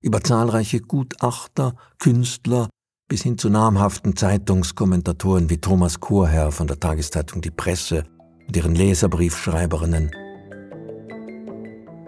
über 0.03 0.23
zahlreiche 0.23 0.81
Gutachter, 0.81 1.77
Künstler 1.99 2.69
bis 3.09 3.23
hin 3.23 3.39
zu 3.39 3.49
namhaften 3.49 4.17
Zeitungskommentatoren 4.17 5.49
wie 5.49 5.59
Thomas 5.59 6.01
Chorherr 6.01 6.51
von 6.51 6.67
der 6.67 6.81
Tageszeitung 6.81 7.41
Die 7.41 7.51
Presse 7.51 8.05
und 8.47 8.57
ihren 8.57 8.75
Leserbriefschreiberinnen. 8.75 10.11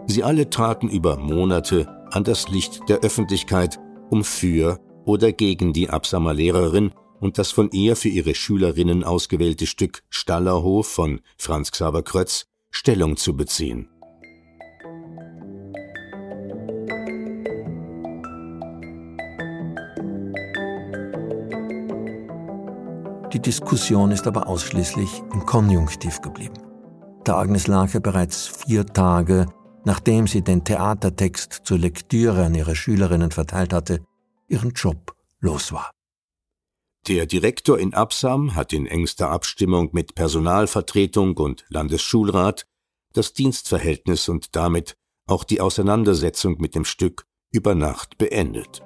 Sie 0.06 0.24
alle 0.24 0.50
traten 0.50 0.88
über 0.88 1.18
Monate 1.18 1.86
an 2.10 2.24
das 2.24 2.48
Licht 2.48 2.80
der 2.88 3.00
Öffentlichkeit, 3.00 3.78
um 4.10 4.24
für 4.24 4.80
oder 5.04 5.32
gegen 5.32 5.72
die 5.72 5.90
Absamer 5.90 6.34
Lehrerin 6.34 6.92
und 7.20 7.38
das 7.38 7.50
von 7.50 7.70
ihr 7.70 7.94
für 7.94 8.08
ihre 8.08 8.34
Schülerinnen 8.34 9.04
ausgewählte 9.04 9.66
Stück 9.66 10.02
Stallerhof 10.08 10.88
von 10.88 11.20
Franz 11.36 11.70
Xaver 11.70 12.02
Krötz 12.02 12.46
Stellung 12.70 13.16
zu 13.16 13.36
beziehen. 13.36 13.88
Die 23.32 23.40
Diskussion 23.40 24.10
ist 24.10 24.26
aber 24.26 24.46
ausschließlich 24.48 25.22
im 25.32 25.44
Konjunktiv 25.44 26.20
geblieben. 26.22 26.54
Da 27.24 27.36
Agnes 27.36 27.66
Larcher 27.66 28.00
bereits 28.00 28.46
vier 28.46 28.86
Tage, 28.86 29.46
nachdem 29.84 30.26
sie 30.26 30.42
den 30.42 30.64
Theatertext 30.64 31.60
zur 31.64 31.78
Lektüre 31.78 32.46
an 32.46 32.54
ihre 32.54 32.74
Schülerinnen 32.74 33.30
verteilt 33.30 33.72
hatte, 33.74 34.00
ihren 34.48 34.70
Job 34.70 35.14
los 35.40 35.72
war. 35.72 35.90
Der 37.08 37.24
Direktor 37.24 37.78
in 37.78 37.94
Absam 37.94 38.54
hat 38.54 38.74
in 38.74 38.84
engster 38.84 39.30
Abstimmung 39.30 39.88
mit 39.92 40.14
Personalvertretung 40.14 41.38
und 41.38 41.64
Landesschulrat 41.70 42.66
das 43.14 43.32
Dienstverhältnis 43.32 44.28
und 44.28 44.54
damit 44.54 44.94
auch 45.26 45.44
die 45.44 45.62
Auseinandersetzung 45.62 46.60
mit 46.60 46.74
dem 46.74 46.84
Stück 46.84 47.24
über 47.50 47.74
Nacht 47.74 48.18
beendet. 48.18 48.82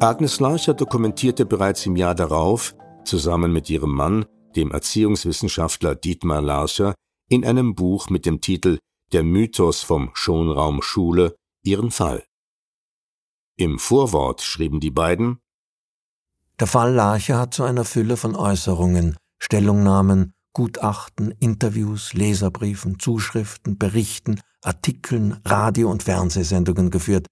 Agnes 0.00 0.40
Larcher 0.40 0.74
dokumentierte 0.74 1.46
bereits 1.46 1.86
im 1.86 1.94
Jahr 1.94 2.16
darauf, 2.16 2.74
zusammen 3.04 3.52
mit 3.52 3.70
ihrem 3.70 3.94
Mann, 3.94 4.26
dem 4.56 4.72
Erziehungswissenschaftler 4.72 5.94
Dietmar 5.94 6.42
Larcher, 6.42 6.96
in 7.30 7.44
einem 7.44 7.76
Buch 7.76 8.10
mit 8.10 8.26
dem 8.26 8.40
Titel 8.40 8.78
Der 9.12 9.22
Mythos 9.22 9.84
vom 9.84 10.10
Schonraum 10.14 10.82
Schule 10.82 11.36
ihren 11.64 11.90
Fall. 11.90 12.24
Im 13.56 13.78
Vorwort 13.78 14.40
schrieben 14.42 14.80
die 14.80 14.90
beiden 14.90 15.38
Der 16.58 16.66
Fall 16.66 16.92
Larcher 16.92 17.38
hat 17.38 17.54
zu 17.54 17.62
einer 17.62 17.84
Fülle 17.84 18.16
von 18.16 18.36
Äußerungen, 18.36 19.16
Stellungnahmen, 19.38 20.34
Gutachten, 20.52 21.32
Interviews, 21.40 22.14
Leserbriefen, 22.14 22.98
Zuschriften, 23.00 23.76
Berichten, 23.76 24.40
Artikeln, 24.62 25.40
Radio- 25.44 25.90
und 25.90 26.04
Fernsehsendungen 26.04 26.90
geführt, 26.90 27.26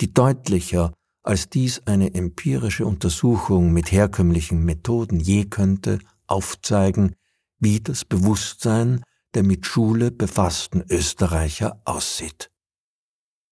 die 0.00 0.12
deutlicher 0.14 0.92
als 1.22 1.50
dies 1.50 1.82
eine 1.86 2.14
empirische 2.14 2.86
Untersuchung 2.86 3.72
mit 3.72 3.92
herkömmlichen 3.92 4.64
Methoden 4.64 5.20
je 5.20 5.44
könnte, 5.44 5.98
aufzeigen, 6.26 7.16
wie 7.58 7.80
das 7.80 8.04
Bewusstsein 8.04 9.02
der 9.34 9.42
mit 9.42 9.66
Schule 9.66 10.10
befassten 10.10 10.82
Österreicher 10.88 11.82
aussieht. 11.84 12.50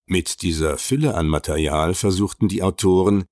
Mit 0.08 0.42
dieser 0.42 0.78
Fülle 0.78 1.14
an 1.14 1.26
Material 1.26 1.94
versuchten 1.94 2.48
die 2.48 2.62
Autoren, 2.62 3.24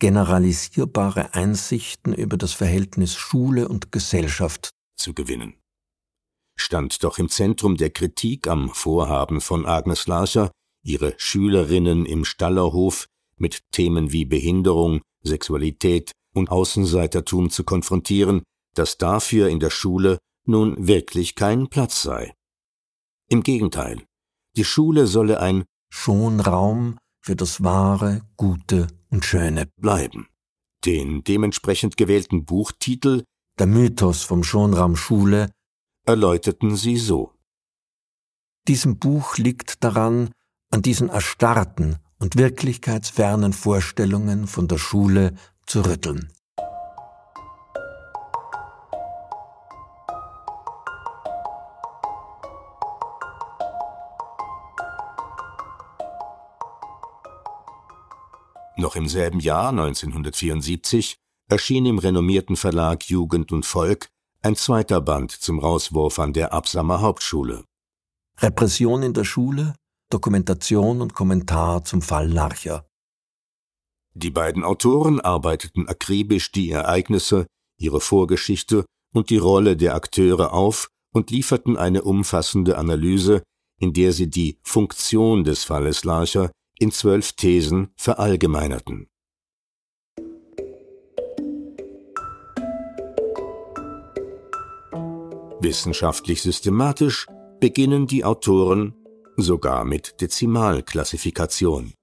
generalisierbare 0.00 1.34
Einsichten 1.34 2.12
über 2.12 2.36
das 2.36 2.52
Verhältnis 2.52 3.14
Schule 3.14 3.68
und 3.68 3.92
Gesellschaft 3.92 4.70
zu 4.96 5.14
gewinnen. 5.14 5.54
Stand 6.58 7.04
doch 7.04 7.18
im 7.18 7.28
Zentrum 7.28 7.76
der 7.76 7.90
Kritik 7.90 8.48
am 8.48 8.70
Vorhaben 8.70 9.40
von 9.40 9.66
Agnes 9.66 10.06
Larcher, 10.06 10.50
ihre 10.82 11.14
Schülerinnen 11.16 12.06
im 12.06 12.24
Stallerhof 12.24 13.06
mit 13.38 13.60
Themen 13.70 14.12
wie 14.12 14.24
Behinderung, 14.24 15.02
Sexualität 15.22 16.12
und 16.34 16.50
Außenseitertum 16.50 17.50
zu 17.50 17.64
konfrontieren, 17.64 18.42
dass 18.74 18.98
dafür 18.98 19.48
in 19.48 19.60
der 19.60 19.70
Schule 19.70 20.18
nun 20.44 20.88
wirklich 20.88 21.34
kein 21.34 21.68
Platz 21.68 22.02
sei. 22.02 22.34
Im 23.28 23.42
Gegenteil, 23.42 24.02
die 24.56 24.64
Schule 24.64 25.06
solle 25.06 25.40
ein 25.40 25.64
Schonraum 25.98 26.98
für 27.20 27.34
das 27.34 27.64
Wahre, 27.64 28.20
Gute 28.36 28.86
und 29.10 29.24
Schöne 29.24 29.66
bleiben. 29.80 30.28
Den 30.84 31.24
dementsprechend 31.24 31.96
gewählten 31.96 32.44
Buchtitel 32.44 33.24
Der 33.58 33.66
Mythos 33.66 34.22
vom 34.22 34.44
Schonraum 34.44 34.94
Schule 34.94 35.50
erläuterten 36.06 36.76
sie 36.76 36.98
so. 36.98 37.32
Diesem 38.68 38.98
Buch 38.98 39.38
liegt 39.38 39.82
daran, 39.82 40.30
an 40.70 40.82
diesen 40.82 41.08
erstarrten 41.08 41.96
und 42.20 42.36
wirklichkeitsfernen 42.36 43.52
Vorstellungen 43.52 44.46
von 44.46 44.68
der 44.68 44.78
Schule 44.78 45.34
zu 45.66 45.80
rütteln. 45.80 46.30
Noch 58.78 58.94
im 58.94 59.08
selben 59.08 59.40
Jahr 59.40 59.70
1974 59.70 61.16
erschien 61.48 61.86
im 61.86 61.98
renommierten 61.98 62.56
Verlag 62.56 63.04
Jugend 63.08 63.50
und 63.50 63.64
Volk 63.64 64.08
ein 64.42 64.54
zweiter 64.54 65.00
Band 65.00 65.32
zum 65.32 65.58
Rauswurf 65.58 66.18
an 66.18 66.34
der 66.34 66.52
Absamer 66.52 67.00
Hauptschule. 67.00 67.64
Repression 68.38 69.02
in 69.02 69.14
der 69.14 69.24
Schule, 69.24 69.74
Dokumentation 70.10 71.00
und 71.00 71.14
Kommentar 71.14 71.84
zum 71.84 72.02
Fall 72.02 72.30
Larcher. 72.30 72.86
Die 74.14 74.30
beiden 74.30 74.62
Autoren 74.62 75.20
arbeiteten 75.20 75.88
akribisch 75.88 76.52
die 76.52 76.70
Ereignisse, 76.70 77.46
ihre 77.78 78.00
Vorgeschichte 78.00 78.84
und 79.14 79.30
die 79.30 79.38
Rolle 79.38 79.76
der 79.76 79.94
Akteure 79.94 80.52
auf 80.52 80.88
und 81.12 81.30
lieferten 81.30 81.78
eine 81.78 82.02
umfassende 82.02 82.76
Analyse, 82.76 83.42
in 83.80 83.94
der 83.94 84.12
sie 84.12 84.28
die 84.28 84.58
Funktion 84.62 85.44
des 85.44 85.64
Falles 85.64 86.04
Larcher 86.04 86.50
in 86.78 86.92
zwölf 86.92 87.32
Thesen 87.32 87.92
verallgemeinerten. 87.96 89.08
Wissenschaftlich 95.60 96.42
systematisch 96.42 97.26
beginnen 97.60 98.06
die 98.06 98.24
Autoren 98.24 98.94
sogar 99.36 99.84
mit 99.84 100.20
Dezimalklassifikation. 100.20 101.94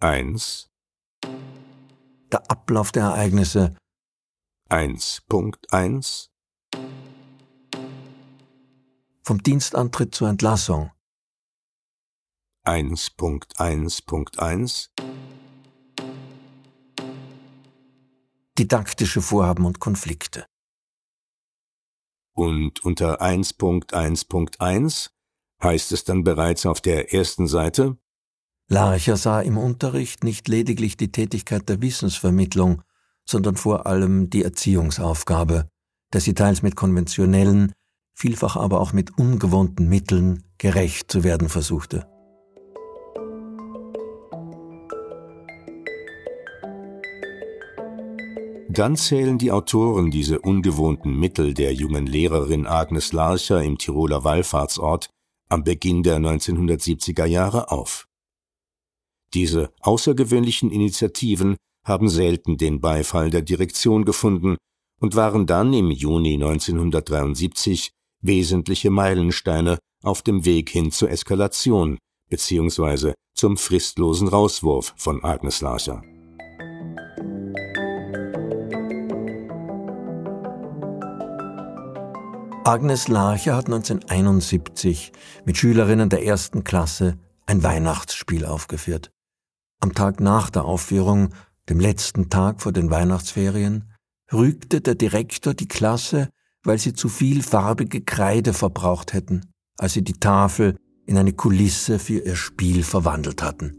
1 0.00 0.68
Der 2.32 2.50
Ablauf 2.50 2.92
der 2.92 3.04
Ereignisse 3.04 3.76
1.1 4.70 6.28
Vom 9.22 9.42
Dienstantritt 9.42 10.14
zur 10.14 10.28
Entlassung 10.28 10.90
1.1.1 12.66 14.88
Didaktische 18.58 19.22
Vorhaben 19.22 19.64
und 19.66 19.78
Konflikte. 19.78 20.46
Und 22.34 22.84
unter 22.84 23.22
1.1.1 23.22 25.10
heißt 25.62 25.92
es 25.92 26.02
dann 26.02 26.24
bereits 26.24 26.66
auf 26.66 26.80
der 26.80 27.14
ersten 27.14 27.46
Seite 27.46 27.96
Larcher 28.68 29.16
sah 29.16 29.42
im 29.42 29.58
Unterricht 29.58 30.24
nicht 30.24 30.48
lediglich 30.48 30.96
die 30.96 31.12
Tätigkeit 31.12 31.68
der 31.68 31.80
Wissensvermittlung, 31.82 32.82
sondern 33.24 33.54
vor 33.54 33.86
allem 33.86 34.28
die 34.28 34.42
Erziehungsaufgabe, 34.42 35.68
der 36.12 36.20
sie 36.20 36.34
teils 36.34 36.62
mit 36.62 36.74
konventionellen, 36.74 37.70
vielfach 38.12 38.56
aber 38.56 38.80
auch 38.80 38.92
mit 38.92 39.18
ungewohnten 39.18 39.88
Mitteln 39.88 40.42
gerecht 40.58 41.12
zu 41.12 41.22
werden 41.22 41.48
versuchte. 41.48 42.08
Dann 48.76 48.94
zählen 48.94 49.38
die 49.38 49.52
Autoren 49.52 50.10
diese 50.10 50.38
ungewohnten 50.38 51.18
Mittel 51.18 51.54
der 51.54 51.72
jungen 51.72 52.06
Lehrerin 52.06 52.66
Agnes 52.66 53.14
Larcher 53.14 53.62
im 53.62 53.78
Tiroler 53.78 54.22
Wallfahrtsort 54.22 55.08
am 55.48 55.64
Beginn 55.64 56.02
der 56.02 56.18
1970er 56.18 57.24
Jahre 57.24 57.70
auf. 57.70 58.06
Diese 59.32 59.72
außergewöhnlichen 59.80 60.70
Initiativen 60.70 61.56
haben 61.86 62.10
selten 62.10 62.58
den 62.58 62.82
Beifall 62.82 63.30
der 63.30 63.40
Direktion 63.40 64.04
gefunden 64.04 64.58
und 65.00 65.14
waren 65.14 65.46
dann 65.46 65.72
im 65.72 65.90
Juni 65.90 66.34
1973 66.34 67.92
wesentliche 68.20 68.90
Meilensteine 68.90 69.78
auf 70.02 70.20
dem 70.20 70.44
Weg 70.44 70.68
hin 70.68 70.92
zur 70.92 71.08
Eskalation 71.08 71.96
bzw. 72.28 73.14
zum 73.34 73.56
fristlosen 73.56 74.28
Rauswurf 74.28 74.92
von 74.98 75.24
Agnes 75.24 75.62
Larcher. 75.62 76.02
Agnes 82.66 83.06
Larcher 83.06 83.54
hat 83.54 83.66
1971 83.66 85.12
mit 85.44 85.56
Schülerinnen 85.56 86.08
der 86.08 86.24
ersten 86.24 86.64
Klasse 86.64 87.16
ein 87.46 87.62
Weihnachtsspiel 87.62 88.44
aufgeführt. 88.44 89.12
Am 89.78 89.94
Tag 89.94 90.18
nach 90.18 90.50
der 90.50 90.64
Aufführung, 90.64 91.28
dem 91.68 91.78
letzten 91.78 92.28
Tag 92.28 92.60
vor 92.60 92.72
den 92.72 92.90
Weihnachtsferien, 92.90 93.84
rügte 94.32 94.80
der 94.80 94.96
Direktor 94.96 95.54
die 95.54 95.68
Klasse, 95.68 96.28
weil 96.64 96.78
sie 96.78 96.92
zu 96.92 97.08
viel 97.08 97.44
farbige 97.44 98.00
Kreide 98.00 98.52
verbraucht 98.52 99.12
hätten, 99.12 99.42
als 99.78 99.92
sie 99.92 100.02
die 100.02 100.18
Tafel 100.18 100.76
in 101.06 101.18
eine 101.18 101.34
Kulisse 101.34 102.00
für 102.00 102.18
ihr 102.18 102.34
Spiel 102.34 102.82
verwandelt 102.82 103.44
hatten. 103.44 103.76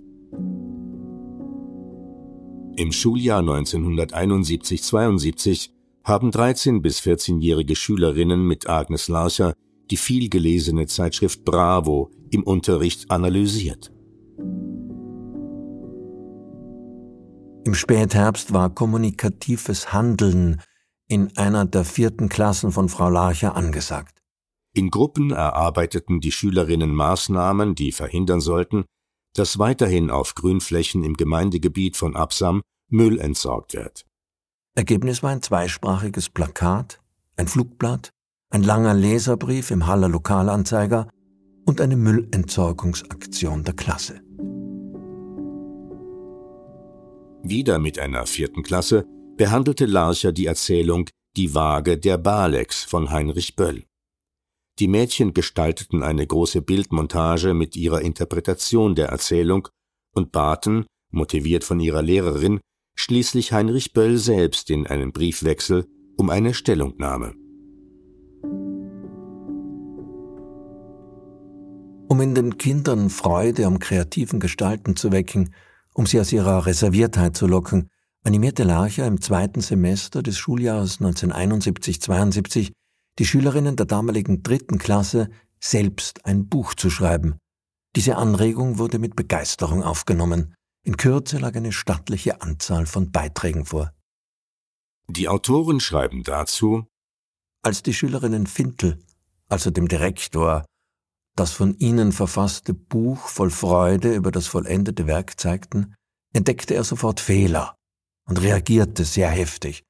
Im 2.78 2.94
Schuljahr 2.94 3.42
1971-72 3.42 5.72
haben 6.08 6.32
13- 6.32 6.82
bis 6.82 7.02
14-jährige 7.02 7.76
Schülerinnen 7.76 8.48
mit 8.48 8.70
Agnes 8.70 9.10
Larcher 9.10 9.54
die 9.92 9.98
vielgelesene 9.98 10.88
Zeitschrift 10.88 11.44
Bravo 11.44 12.12
im 12.32 12.44
Unterricht 12.44 13.12
analysiert. 13.12 13.92
Im 17.66 17.74
Spätherbst 17.74 18.54
war 18.54 18.74
kommunikatives 18.74 19.92
Handeln 19.92 20.62
in 21.10 21.36
einer 21.36 21.66
der 21.66 21.84
vierten 21.84 22.30
Klassen 22.30 22.72
von 22.72 22.88
Frau 22.88 23.10
Larcher 23.10 23.58
angesagt. 23.58 24.22
In 24.74 24.90
Gruppen 24.90 25.32
erarbeiteten 25.32 26.22
die 26.22 26.32
Schülerinnen 26.32 26.94
Maßnahmen, 26.96 27.76
die 27.76 27.92
verhindern 27.92 28.40
sollten, 28.40 28.86
dass 29.34 29.60
weiterhin 29.60 30.10
auf 30.10 30.36
Grünflächen 30.36 31.04
im 31.04 31.16
Gemeindegebiet 31.16 31.98
von 31.98 32.16
Absam 32.16 32.62
Müll 32.90 33.20
entsorgt 33.20 33.74
wird. 33.74 34.07
Ergebnis 34.78 35.24
war 35.24 35.32
ein 35.32 35.42
zweisprachiges 35.42 36.30
Plakat, 36.30 37.00
ein 37.36 37.48
Flugblatt, 37.48 38.12
ein 38.52 38.62
langer 38.62 38.94
Leserbrief 38.94 39.72
im 39.72 39.88
Haller 39.88 40.08
Lokalanzeiger 40.08 41.10
und 41.66 41.82
eine 41.82 41.98
Müllentsorgungsaktion 41.98 43.64
der 43.64 43.74
Klasse. 43.74 44.22
Wieder 47.42 47.80
mit 47.80 47.98
einer 47.98 48.28
vierten 48.28 48.62
Klasse 48.62 49.08
behandelte 49.36 49.88
Larcher 49.88 50.32
die 50.32 50.46
Erzählung 50.46 51.10
Die 51.36 51.56
Waage 51.56 51.98
der 51.98 52.20
Balex 52.20 52.84
von 52.84 53.10
Heinrich 53.10 53.56
Böll. 53.56 53.84
Die 54.78 54.88
Mädchen 54.88 55.34
gestalteten 55.34 56.04
eine 56.04 56.28
große 56.28 56.62
Bildmontage 56.62 57.56
mit 57.56 57.76
ihrer 57.76 58.02
Interpretation 58.02 58.94
der 58.94 59.08
Erzählung 59.08 59.70
und 60.14 60.32
baten, 60.32 60.86
motiviert 61.10 61.64
von 61.64 61.80
ihrer 61.80 62.04
Lehrerin, 62.04 62.60
schließlich 62.98 63.54
Heinrich 63.54 63.94
Böll 63.94 64.18
selbst 64.18 64.70
in 64.70 64.86
einem 64.86 65.14
Briefwechsel 65.14 65.88
um 66.18 66.30
eine 66.30 66.54
Stellungnahme. 66.54 67.34
Um 72.10 72.22
in 72.22 72.36
den 72.36 72.58
Kindern 72.58 73.10
Freude 73.10 73.66
am 73.66 73.80
kreativen 73.80 74.40
Gestalten 74.40 74.96
zu 74.96 75.12
wecken, 75.12 75.54
um 75.94 76.06
sie 76.06 76.20
aus 76.20 76.34
ihrer 76.34 76.66
Reserviertheit 76.66 77.38
zu 77.38 77.48
locken, 77.48 77.90
animierte 78.24 78.64
Larcher 78.64 79.06
im 79.06 79.22
zweiten 79.22 79.62
Semester 79.62 80.24
des 80.24 80.38
Schuljahres 80.38 81.00
1971-72 81.00 82.72
die 83.20 83.26
Schülerinnen 83.26 83.76
der 83.76 83.86
damaligen 83.86 84.44
dritten 84.44 84.78
Klasse, 84.78 85.30
selbst 85.60 86.26
ein 86.26 86.48
Buch 86.50 86.74
zu 86.76 86.90
schreiben. 86.90 87.38
Diese 87.96 88.16
Anregung 88.16 88.78
wurde 88.78 89.00
mit 89.00 89.16
Begeisterung 89.16 89.84
aufgenommen. 89.84 90.54
In 90.88 90.96
Kürze 90.96 91.38
lag 91.38 91.54
eine 91.58 91.74
stattliche 91.74 92.42
Anzahl 92.42 92.86
von 92.86 93.12
Beiträgen 93.12 93.66
vor. 93.66 93.92
Die 95.10 95.28
Autoren 95.28 95.82
schreiben 95.82 96.24
dazu, 96.24 96.88
als 97.62 97.84
die 97.84 97.94
Schülerinnen 97.94 98.48
Fintel, 98.48 98.98
also 99.50 99.70
dem 99.70 99.90
Direktor, 99.90 100.64
das 101.36 101.52
von 101.52 101.78
ihnen 101.80 102.14
verfasste 102.14 102.74
Buch 102.74 103.28
voll 103.28 103.50
Freude 103.50 104.16
über 104.16 104.32
das 104.32 104.48
vollendete 104.48 105.08
Werk 105.08 105.38
zeigten, 105.38 105.94
entdeckte 106.34 106.74
er 106.74 106.86
sofort 106.86 107.20
Fehler 107.20 107.76
und 108.26 108.42
reagierte 108.42 109.04
sehr 109.04 109.30
heftig. 109.30 109.84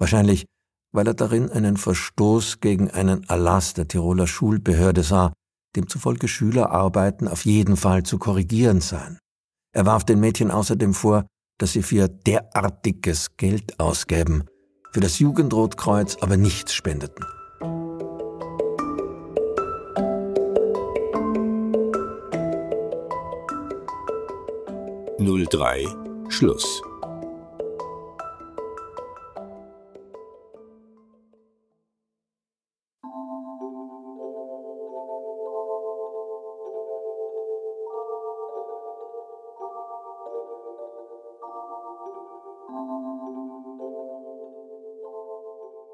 Wahrscheinlich, 0.00 0.46
weil 0.90 1.06
er 1.06 1.14
darin 1.14 1.50
einen 1.50 1.76
Verstoß 1.76 2.58
gegen 2.58 2.90
einen 2.90 3.22
Erlass 3.28 3.74
der 3.74 3.86
Tiroler 3.86 4.26
Schulbehörde 4.26 5.04
sah, 5.04 5.32
demzufolge 5.76 6.26
Schülerarbeiten 6.26 7.28
auf 7.28 7.44
jeden 7.44 7.76
Fall 7.76 8.02
zu 8.02 8.18
korrigieren 8.18 8.80
seien. 8.80 9.21
Er 9.74 9.86
warf 9.86 10.04
den 10.04 10.20
Mädchen 10.20 10.50
außerdem 10.50 10.92
vor, 10.92 11.26
dass 11.58 11.72
sie 11.72 11.82
für 11.82 12.08
derartiges 12.08 13.36
Geld 13.38 13.80
ausgäben, 13.80 14.44
für 14.92 15.00
das 15.00 15.18
Jugendrotkreuz 15.18 16.18
aber 16.20 16.36
nichts 16.36 16.74
spendeten. 16.74 17.24
03 25.18 25.86
Schluss. 26.28 26.82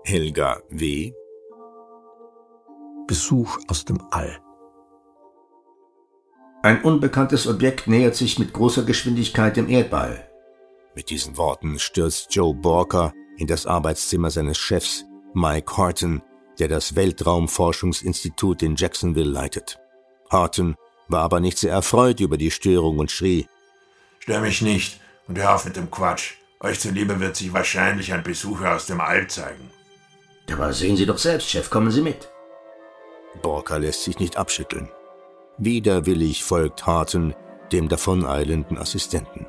Helga 0.08 0.62
W. 0.70 1.12
Besuch 3.06 3.58
aus 3.68 3.84
dem 3.84 4.00
All. 4.10 4.40
Ein 6.62 6.80
unbekanntes 6.80 7.46
Objekt 7.46 7.88
nähert 7.88 8.14
sich 8.14 8.38
mit 8.38 8.54
großer 8.54 8.84
Geschwindigkeit 8.84 9.58
dem 9.58 9.68
Erdball. 9.68 10.26
Mit 10.94 11.10
diesen 11.10 11.36
Worten 11.36 11.78
stürzt 11.78 12.34
Joe 12.34 12.54
Borker 12.54 13.12
in 13.36 13.46
das 13.46 13.66
Arbeitszimmer 13.66 14.30
seines 14.30 14.56
Chefs, 14.56 15.04
Mike 15.34 15.76
Horton, 15.76 16.22
der 16.58 16.68
das 16.68 16.96
Weltraumforschungsinstitut 16.96 18.62
in 18.62 18.76
Jacksonville 18.76 19.30
leitet. 19.30 19.78
Horton 20.32 20.74
war 21.08 21.20
aber 21.20 21.40
nicht 21.40 21.58
sehr 21.58 21.72
erfreut 21.72 22.20
über 22.20 22.38
die 22.38 22.50
Störung 22.50 22.98
und 22.98 23.10
schrie: 23.10 23.46
Stör 24.20 24.40
mich 24.40 24.62
nicht 24.62 25.00
und 25.26 25.36
hör 25.36 25.54
auf 25.54 25.66
mit 25.66 25.76
dem 25.76 25.90
Quatsch. 25.90 26.36
Euch 26.60 26.80
zuliebe 26.80 27.20
wird 27.20 27.36
sich 27.36 27.52
wahrscheinlich 27.52 28.14
ein 28.14 28.22
Besucher 28.22 28.74
aus 28.74 28.86
dem 28.86 29.02
All 29.02 29.26
zeigen. 29.26 29.70
Aber 30.52 30.72
sehen 30.72 30.96
Sie 30.96 31.06
doch 31.06 31.18
selbst, 31.18 31.50
Chef, 31.50 31.70
kommen 31.70 31.90
Sie 31.90 32.02
mit. 32.02 32.30
Borker 33.42 33.78
lässt 33.78 34.04
sich 34.04 34.18
nicht 34.18 34.36
abschütteln. 34.36 34.88
Widerwillig 35.58 36.44
folgt 36.44 36.86
Harton 36.86 37.34
dem 37.72 37.88
davoneilenden 37.88 38.78
Assistenten. 38.78 39.46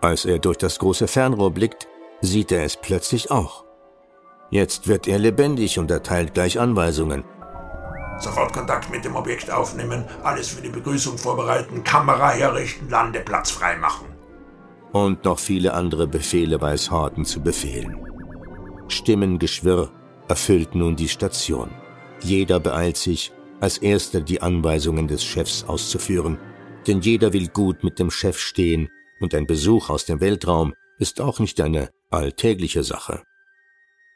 Als 0.00 0.24
er 0.24 0.38
durch 0.38 0.56
das 0.56 0.78
große 0.78 1.08
Fernrohr 1.08 1.50
blickt, 1.50 1.88
sieht 2.20 2.52
er 2.52 2.64
es 2.64 2.76
plötzlich 2.76 3.30
auch. 3.30 3.64
Jetzt 4.50 4.86
wird 4.86 5.08
er 5.08 5.18
lebendig 5.18 5.78
und 5.78 5.90
erteilt 5.90 6.34
gleich 6.34 6.60
Anweisungen. 6.60 7.24
Sofort 8.20 8.52
Kontakt 8.52 8.90
mit 8.90 9.04
dem 9.04 9.16
Objekt 9.16 9.50
aufnehmen, 9.50 10.04
alles 10.22 10.48
für 10.48 10.62
die 10.62 10.70
Begrüßung 10.70 11.18
vorbereiten, 11.18 11.84
Kamera 11.84 12.30
herrichten, 12.30 12.88
Landeplatz 12.88 13.50
freimachen. 13.50 14.06
Und 14.92 15.24
noch 15.24 15.38
viele 15.38 15.74
andere 15.74 16.06
Befehle 16.06 16.60
weiß 16.60 16.90
Harton 16.90 17.24
zu 17.24 17.40
befehlen. 17.42 18.07
Stimmengeschwirr 18.88 19.92
erfüllt 20.28 20.74
nun 20.74 20.96
die 20.96 21.08
Station. 21.08 21.70
Jeder 22.20 22.60
beeilt 22.60 22.96
sich, 22.96 23.32
als 23.60 23.78
erster 23.78 24.20
die 24.20 24.42
Anweisungen 24.42 25.08
des 25.08 25.24
Chefs 25.24 25.64
auszuführen, 25.64 26.38
denn 26.86 27.00
jeder 27.00 27.32
will 27.32 27.48
gut 27.48 27.84
mit 27.84 27.98
dem 27.98 28.10
Chef 28.10 28.38
stehen 28.38 28.88
und 29.20 29.34
ein 29.34 29.46
Besuch 29.46 29.90
aus 29.90 30.04
dem 30.04 30.20
Weltraum 30.20 30.74
ist 30.98 31.20
auch 31.20 31.38
nicht 31.38 31.60
eine 31.60 31.90
alltägliche 32.10 32.82
Sache. 32.82 33.22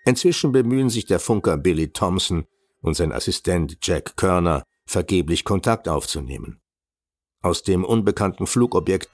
Inzwischen 0.05 0.53
bemühen 0.53 0.91
sich 0.91 1.07
der 1.07 1.21
Funker 1.21 1.57
Billy 1.57 1.93
Thompson 1.93 2.47
und 2.81 2.95
sein 2.95 3.13
Assistent 3.13 3.79
Jack 3.83 4.17
Körner 4.17 4.65
vergeblich 4.85 5.45
Kontakt 5.45 5.89
aufzunehmen. 5.89 6.61
Aus 7.41 7.63
dem 7.63 7.85
unbekannten 7.85 8.47
Flugobjekt 8.47 9.09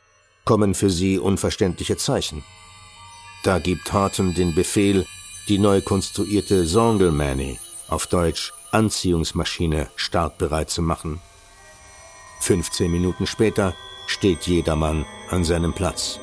kommen 0.44 0.74
für 0.74 0.90
sie 0.90 1.18
unverständliche 1.18 1.96
Zeichen. 1.96 2.42
Da 3.42 3.58
gibt 3.58 3.92
Horton 3.92 4.34
den 4.34 4.54
Befehl, 4.54 5.06
die 5.48 5.58
neu 5.58 5.80
konstruierte 5.80 6.66
Songelmani, 6.66 7.58
auf 7.88 8.06
Deutsch 8.06 8.52
Anziehungsmaschine 8.70 9.88
startbereit 9.96 10.68
zu 10.68 10.82
machen. 10.82 11.20
15 12.40 12.90
Minuten 12.90 13.26
später 13.26 13.74
steht 14.06 14.46
jedermann 14.46 15.06
an 15.30 15.44
seinem 15.44 15.72
Platz. 15.72 16.20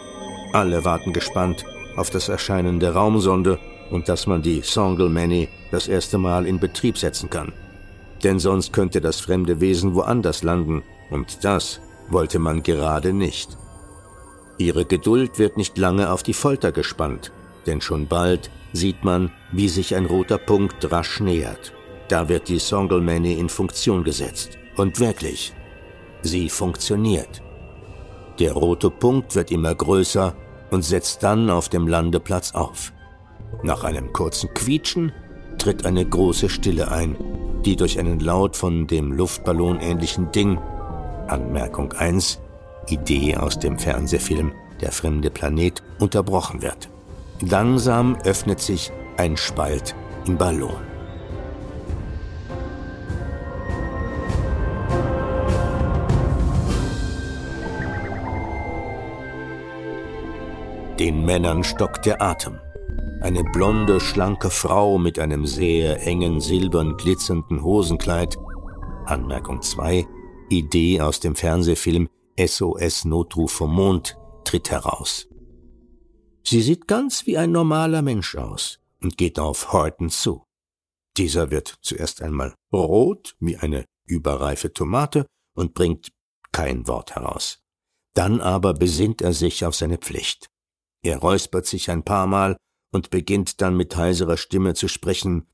Alle 0.53 0.85
warten 0.85 1.11
gespannt 1.11 1.65
auf 1.95 2.11
das 2.11 2.29
Erscheinen 2.29 2.79
der 2.79 2.93
Raumsonde 2.93 3.59
und 3.89 4.09
dass 4.09 4.27
man 4.27 4.43
die 4.43 4.61
Songle 4.61 5.47
das 5.71 5.87
erste 5.87 6.19
Mal 6.19 6.45
in 6.45 6.59
Betrieb 6.59 6.97
setzen 6.97 7.29
kann. 7.29 7.51
Denn 8.23 8.39
sonst 8.39 8.73
könnte 8.73 9.01
das 9.01 9.19
fremde 9.19 9.59
Wesen 9.59 9.95
woanders 9.95 10.43
landen 10.43 10.83
und 11.09 11.43
das 11.43 11.81
wollte 12.09 12.37
man 12.37 12.61
gerade 12.61 13.11
nicht. 13.11 13.57
Ihre 14.57 14.85
Geduld 14.85 15.39
wird 15.39 15.57
nicht 15.57 15.77
lange 15.77 16.11
auf 16.11 16.21
die 16.21 16.33
Folter 16.33 16.71
gespannt, 16.71 17.31
denn 17.65 17.81
schon 17.81 18.07
bald 18.07 18.51
sieht 18.75 19.03
man, 19.03 19.31
wie 19.51 19.69
sich 19.69 19.95
ein 19.95 20.05
roter 20.05 20.37
Punkt 20.37 20.91
rasch 20.91 21.19
nähert. 21.19 21.73
Da 22.07 22.29
wird 22.29 22.49
die 22.49 22.59
Songelmany 22.59 23.33
in 23.33 23.49
Funktion 23.49 24.03
gesetzt. 24.03 24.57
Und 24.75 24.99
wirklich, 24.99 25.53
sie 26.21 26.49
funktioniert. 26.49 27.41
Der 28.39 28.51
rote 28.51 28.89
Punkt 28.89 29.35
wird 29.35 29.51
immer 29.51 29.73
größer 29.73 30.35
und 30.71 30.83
setzt 30.83 31.23
dann 31.23 31.49
auf 31.49 31.69
dem 31.69 31.87
Landeplatz 31.87 32.53
auf. 32.53 32.91
Nach 33.63 33.83
einem 33.83 34.11
kurzen 34.11 34.53
Quietschen 34.53 35.13
tritt 35.57 35.85
eine 35.85 36.05
große 36.05 36.49
Stille 36.49 36.91
ein, 36.91 37.15
die 37.63 37.75
durch 37.75 37.97
einen 37.97 38.19
Laut 38.19 38.57
von 38.57 38.87
dem 38.87 39.13
Luftballon 39.13 39.79
ähnlichen 39.79 40.31
Ding, 40.31 40.59
Anmerkung 41.27 41.93
1, 41.93 42.41
Idee 42.89 43.37
aus 43.37 43.57
dem 43.57 43.79
Fernsehfilm 43.79 44.51
Der 44.81 44.91
fremde 44.91 45.29
Planet, 45.29 45.81
unterbrochen 45.99 46.61
wird. 46.61 46.89
Langsam 47.41 48.15
öffnet 48.23 48.61
sich 48.61 48.91
ein 49.17 49.35
Spalt 49.35 49.93
im 50.25 50.37
Ballon. 50.37 50.71
Den 60.97 61.25
Männern 61.25 61.65
stockt 61.65 62.05
der 62.05 62.21
Atem. 62.21 62.57
Eine 63.21 63.43
blonde, 63.43 63.99
schlanke 63.99 64.49
Frau 64.49 64.97
mit 64.97 65.19
einem 65.19 65.45
sehr 65.45 66.07
engen, 66.07 66.39
silbern 66.39 66.95
glitzernden 66.95 67.61
Hosenkleid. 67.61 68.37
Anmerkung 69.05 69.61
2. 69.61 70.07
Idee 70.49 71.01
aus 71.01 71.19
dem 71.19 71.35
Fernsehfilm 71.35 72.07
SOS 72.39 73.03
Notruf 73.03 73.51
vom 73.51 73.75
Mond 73.75 74.17
tritt 74.45 74.71
heraus. 74.71 75.27
Sie 76.47 76.61
sieht 76.61 76.87
ganz 76.87 77.25
wie 77.25 77.37
ein 77.37 77.51
normaler 77.51 78.01
Mensch 78.01 78.35
aus 78.35 78.79
und 79.01 79.17
geht 79.17 79.39
auf 79.39 79.73
Horton 79.73 80.09
zu. 80.09 80.43
Dieser 81.17 81.49
wird 81.49 81.79
zuerst 81.81 82.21
einmal 82.21 82.53
rot 82.71 83.35
wie 83.39 83.57
eine 83.57 83.85
überreife 84.05 84.71
Tomate 84.71 85.25
und 85.55 85.73
bringt 85.73 86.11
kein 86.51 86.87
Wort 86.87 87.15
heraus. 87.15 87.63
Dann 88.13 88.41
aber 88.41 88.73
besinnt 88.73 89.21
er 89.21 89.33
sich 89.33 89.65
auf 89.65 89.75
seine 89.75 89.97
Pflicht. 89.97 90.47
Er 91.03 91.17
räuspert 91.17 91.65
sich 91.65 91.89
ein 91.89 92.03
paar 92.03 92.27
Mal 92.27 92.57
und 92.91 93.09
beginnt 93.09 93.61
dann 93.61 93.75
mit 93.75 93.95
heiserer 93.95 94.37
Stimme 94.37 94.73
zu 94.73 94.87
sprechen. 94.87 95.47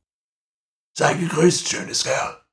Sei 0.97 1.13
gegrüßt, 1.13 1.69
schönes 1.69 2.03
Kerl. 2.03 2.45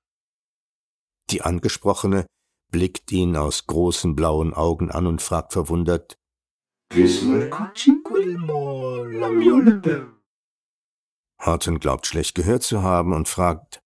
Die 1.31 1.42
Angesprochene 1.42 2.27
blickt 2.70 3.11
ihn 3.12 3.37
aus 3.37 3.66
großen 3.66 4.14
blauen 4.14 4.55
Augen 4.55 4.90
an 4.90 5.07
und 5.07 5.22
fragt 5.22 5.53
verwundert, 5.53 6.16
Horton 11.44 11.79
glaubt 11.81 12.07
schlecht 12.07 12.35
gehört 12.35 12.62
zu 12.62 12.83
haben 12.83 13.12
und 13.12 13.29
fragt, 13.29 13.83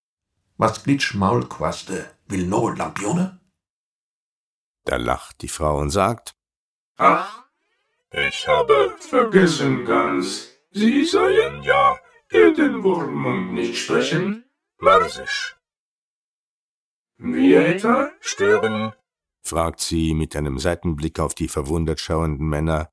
Was 0.56 0.82
glitsch 0.84 1.14
Maulquaste, 1.14 2.10
will 2.28 2.46
no 2.46 2.68
Lampione? 2.68 3.40
Da 4.84 4.96
lacht 4.96 5.42
die 5.42 5.48
Frau 5.48 5.78
und 5.78 5.90
sagt, 5.90 6.34
Ach, 6.96 7.44
ich 8.10 8.46
habe 8.46 8.96
vergessen 9.00 9.84
ganz, 9.84 10.48
Sie 10.70 11.04
seien 11.04 11.62
ja 11.62 11.98
Erdenwurm 12.30 13.26
und 13.26 13.54
nicht 13.54 13.76
sprechen, 13.76 14.44
Marsisch. 14.78 15.56
Wir 17.18 17.66
etwa 17.66 18.10
stören? 18.20 18.92
Fragt 19.42 19.80
sie 19.80 20.14
mit 20.14 20.36
einem 20.36 20.58
Seitenblick 20.58 21.20
auf 21.20 21.34
die 21.34 21.48
verwundert 21.48 22.00
schauenden 22.00 22.48
Männer. 22.48 22.90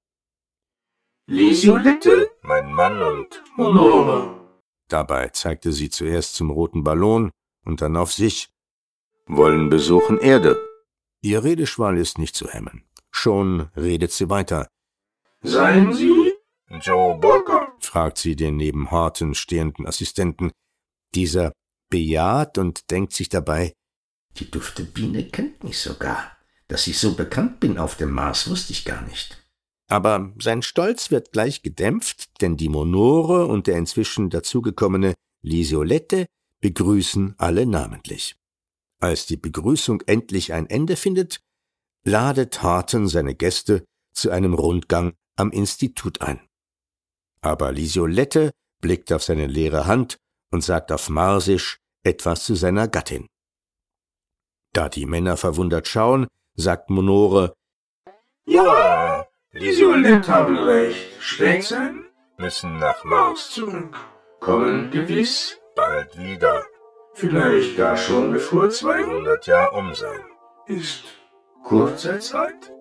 Lisiolette, 1.28 2.32
mein 2.42 2.74
Mann 2.74 3.02
und 3.02 3.44
Monore. 3.56 4.40
Dabei 4.88 5.30
zeigte 5.30 5.72
sie 5.72 5.90
zuerst 5.90 6.34
zum 6.34 6.50
roten 6.50 6.84
Ballon 6.84 7.32
und 7.66 7.82
dann 7.82 7.96
auf 7.96 8.12
sich. 8.12 8.50
Wollen 9.28 9.70
besuchen 9.70 10.18
Erde. 10.18 10.60
Ihr 11.22 11.44
Redeschwall 11.44 11.98
ist 11.98 12.18
nicht 12.18 12.36
zu 12.36 12.48
hemmen. 12.50 12.84
Schon 13.12 13.70
redet 13.76 14.12
sie 14.12 14.30
weiter. 14.30 14.68
Seien 15.42 15.94
Sie 15.94 16.34
Joe 16.82 17.18
Burger? 17.18 17.74
fragt 17.80 18.18
sie 18.18 18.36
den 18.36 18.58
neben 18.58 18.90
Horton 18.92 19.36
stehenden 19.36 19.86
Assistenten. 19.86 20.52
Dieser 21.14 21.52
bejaht 21.90 22.58
und 22.58 22.90
denkt 22.92 23.14
sich 23.14 23.30
dabei, 23.30 23.74
die 24.38 24.50
dufte 24.50 24.84
Biene 24.84 25.28
kennt 25.30 25.64
mich 25.64 25.80
sogar. 25.80 26.39
Dass 26.70 26.88
ich 26.88 27.00
so 27.00 27.16
bekannt 27.16 27.60
bin 27.60 27.78
auf 27.78 27.98
dem 27.98 28.12
Mars, 28.12 28.50
wusste 28.50 28.72
ich 28.72 28.86
gar 28.86 29.02
nicht. 29.02 29.44
Aber 29.90 30.32
sein 30.40 30.62
Stolz 30.62 31.10
wird 31.10 31.32
gleich 31.32 31.64
gedämpft, 31.64 32.42
denn 32.42 32.58
die 32.58 32.70
Monore 32.70 33.48
und 33.48 33.66
der 33.66 33.78
inzwischen 33.78 34.30
dazugekommene 34.30 35.16
Lisiolette 35.42 36.28
begrüßen 36.62 37.34
alle 37.38 37.66
namentlich. 37.66 38.36
Als 39.02 39.26
die 39.26 39.38
Begrüßung 39.38 40.02
endlich 40.06 40.54
ein 40.54 40.70
Ende 40.70 40.96
findet, 40.96 41.42
ladet 42.04 42.62
Harton 42.62 43.08
seine 43.08 43.34
Gäste 43.34 43.84
zu 44.14 44.30
einem 44.30 44.54
Rundgang 44.54 45.14
am 45.38 45.52
Institut 45.52 46.22
ein. 46.22 46.40
Aber 47.42 47.72
Lisiolette 47.72 48.52
blickt 48.80 49.12
auf 49.12 49.24
seine 49.24 49.48
leere 49.48 49.88
Hand 49.88 50.18
und 50.52 50.64
sagt 50.64 50.92
auf 50.92 51.10
Marsisch 51.10 51.80
etwas 52.04 52.44
zu 52.44 52.54
seiner 52.54 52.88
Gattin. 52.88 53.26
Da 54.74 54.88
die 54.88 55.08
Männer 55.08 55.36
verwundert 55.36 55.88
schauen, 55.88 56.28
sagt 56.60 56.90
Monore, 56.90 57.54
Ja, 58.46 59.26
die 59.54 59.78
Violett 59.78 60.28
haben 60.28 60.58
recht. 60.58 61.08
Spätzchen 61.20 62.06
müssen 62.38 62.78
nach 62.80 63.04
Mars 63.04 63.52
zurück. 63.52 63.96
Kommen 64.40 64.92
gewiss 64.92 65.58
bald 65.76 66.18
wieder. 66.18 66.64
Vielleicht 67.14 67.78
gar 67.78 67.98
schon 67.98 68.32
bevor 68.32 68.70
200 68.70 69.48
Jahre 69.48 69.78
um 69.78 69.94
sein. 69.94 70.22
Ist 70.68 71.04
kurze 71.64 72.20
Zeit. 72.20 72.72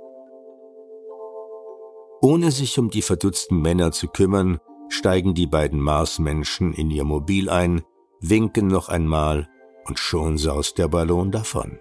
Ohne 2.21 2.51
sich 2.51 2.79
um 2.79 2.91
die 2.91 3.03
verdutzten 3.03 3.61
Männer 3.63 3.93
zu 3.93 4.09
kümmern, 4.09 4.59
steigen 4.89 5.35
die 5.35 5.47
beiden 5.47 5.81
Marsmenschen 5.81 6.73
in 6.73 6.91
ihr 6.91 7.05
Mobil 7.05 7.49
ein, 7.49 7.83
winken 8.21 8.67
noch 8.67 8.89
einmal 8.89 9.49
und 9.87 9.99
schon 9.99 10.37
saust 10.37 10.79
der 10.79 10.89
Ballon 10.89 11.31
davon. 11.31 11.79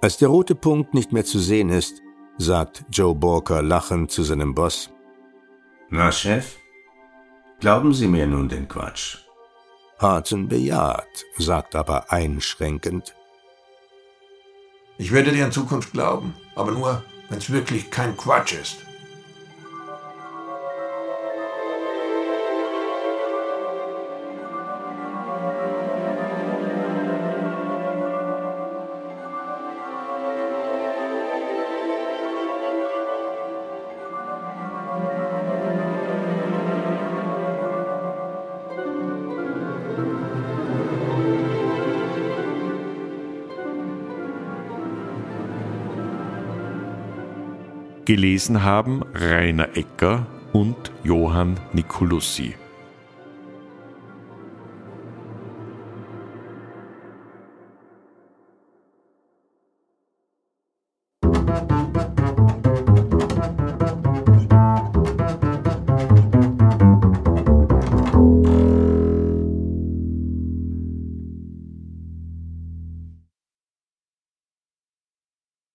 Als 0.00 0.18
der 0.18 0.28
rote 0.28 0.54
Punkt 0.54 0.94
nicht 0.94 1.12
mehr 1.12 1.24
zu 1.24 1.38
sehen 1.38 1.70
ist, 1.70 2.02
sagt 2.38 2.84
Joe 2.90 3.14
Borker 3.14 3.62
lachend 3.62 4.10
zu 4.10 4.22
seinem 4.22 4.54
Boss. 4.54 4.90
Na, 5.88 6.12
Chef? 6.12 6.56
Glauben 7.60 7.94
Sie 7.94 8.06
mir 8.06 8.26
nun 8.26 8.48
den 8.48 8.68
Quatsch? 8.68 9.18
Harton 9.98 10.48
bejaht, 10.48 11.24
sagt 11.38 11.74
aber 11.74 12.12
einschränkend. 12.12 13.14
Ich 14.98 15.12
werde 15.12 15.32
dir 15.32 15.46
in 15.46 15.52
Zukunft 15.52 15.92
glauben, 15.92 16.34
aber 16.54 16.72
nur, 16.72 17.02
wenn 17.28 17.38
es 17.38 17.50
wirklich 17.50 17.90
kein 17.90 18.16
Quatsch 18.16 18.52
ist. 18.52 18.85
Gelesen 48.06 48.62
haben 48.62 49.02
Rainer 49.14 49.76
Ecker 49.76 50.28
und 50.52 50.92
Johann 51.02 51.58
Nicolussi. 51.72 52.54